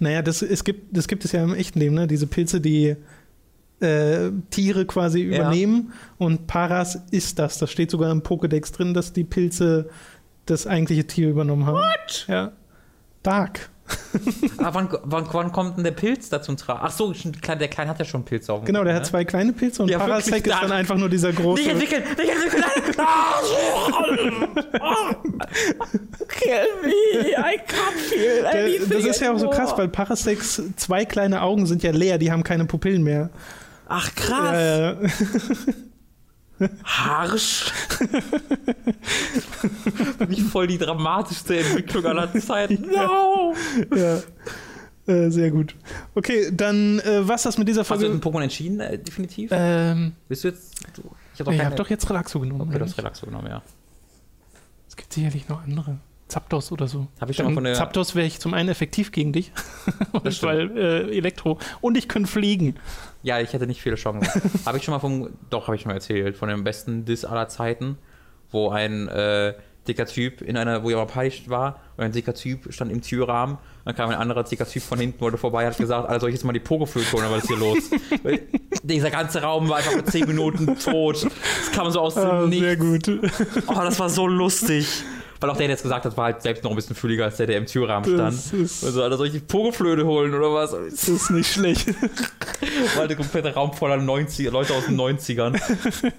[0.00, 2.06] Naja, das, es gibt, das gibt es ja im echten Leben, ne?
[2.06, 2.96] Diese Pilze, die
[3.80, 5.36] äh, Tiere quasi Ja.
[5.40, 7.58] übernehmen und Paras ist das.
[7.58, 9.88] Das steht sogar im Pokédex drin, dass die Pilze
[10.46, 11.76] das eigentliche Tier übernommen haben.
[11.78, 12.26] What?
[12.28, 12.52] Ja.
[13.22, 13.70] Dark.
[14.58, 16.80] Aber wann, wann, wann kommt denn der Pilz da zum Tragen?
[16.82, 19.24] Ach so, der Kleine hat ja schon Pilze auf dem Genau, der Rücken, hat zwei
[19.24, 21.62] kleine Pilze und Ja, Parasec ist dann einfach nur dieser große.
[21.62, 22.02] Nicht entwickeln!
[22.16, 22.60] Nicht entwickeln!
[26.28, 31.04] Kill me, I can't feel anything das ist ja auch so krass, weil Parasecs zwei
[31.04, 33.30] kleine Augen sind ja leer, die haben keine Pupillen mehr.
[33.92, 34.54] Ach krass!
[36.60, 37.72] Äh, Harsch!
[40.28, 42.86] Nicht voll die dramatischste Entwicklung aller Zeiten.
[42.90, 43.54] No!
[43.94, 44.20] ja.
[45.06, 45.74] Äh, sehr gut.
[46.14, 48.16] Okay, dann äh, was das mit dieser Hast du Folge.
[48.18, 49.50] Pokémon entschieden, äh, definitiv?
[49.52, 50.74] Ähm, Bist du jetzt.
[50.96, 51.02] Du,
[51.34, 52.60] ich hab ich keine- habe doch jetzt Relaxo genommen.
[52.68, 52.96] Okay, du hast?
[52.98, 53.62] Relaxo genommen, ja.
[54.88, 55.98] es gibt sicherlich noch andere.
[56.30, 57.06] Zapdos oder so.
[57.20, 59.52] Hab ich schon mal von der- Zapdos wäre ich zum einen effektiv gegen dich,
[60.12, 61.58] und weil äh, Elektro.
[61.80, 62.76] Und ich könnte fliegen.
[63.22, 64.26] Ja, ich hätte nicht viele Chancen.
[64.66, 65.28] habe ich schon mal vom.
[65.50, 66.36] Doch, habe ich schon mal erzählt.
[66.36, 67.98] Von dem besten Diss aller Zeiten,
[68.50, 69.54] wo ein äh,
[69.88, 73.58] dicker Typ in einer, wo Japan war und ein dicker Typ stand im Türrahmen.
[73.84, 76.34] Dann kam ein anderer dicker Typ von hinten, wollte vorbei, hat gesagt, Alter, soll ich
[76.36, 77.78] jetzt mal die Pogoflöte holen, was ist hier los?
[78.82, 81.24] Dieser ganze Raum war einfach für 10 Minuten tot.
[81.24, 83.06] Das kam so aus dem Ah, sehr Nichts.
[83.06, 83.20] gut.
[83.68, 84.86] Oh, das war so lustig.
[85.40, 87.38] Weil auch der, der jetzt gesagt hat, war halt selbst noch ein bisschen fülliger als
[87.38, 88.38] der, der im Türrahmen stand.
[88.84, 90.72] Also, Alter, soll ich die Pogoflöte holen oder was?
[90.72, 91.88] das ist nicht schlecht.
[91.88, 95.58] War halt der komplette Raum voller 90, Leute aus den 90ern.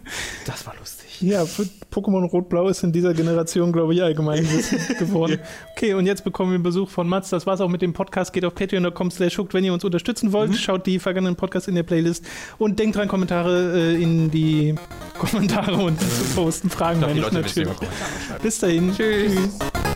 [0.45, 1.00] Das war lustig.
[1.21, 1.43] Ja,
[1.91, 4.47] Pokémon Rot-Blau ist in dieser Generation, glaube ich, allgemein
[4.99, 5.39] geworden.
[5.75, 7.29] Okay, und jetzt bekommen wir Besuch von Mats.
[7.29, 8.33] Das war's auch mit dem Podcast.
[8.33, 10.55] Geht auf patreon.com slash hooked, wenn ihr uns unterstützen wollt.
[10.55, 12.25] Schaut die vergangenen Podcasts in der Playlist
[12.57, 14.75] und denkt dran, Kommentare äh, in die
[15.19, 16.69] Kommentare und zu posten.
[16.69, 18.41] Fragen Ich glaube, die meine ich Leute natürlich.
[18.41, 18.93] Bis dahin.
[18.95, 19.90] Tschüss.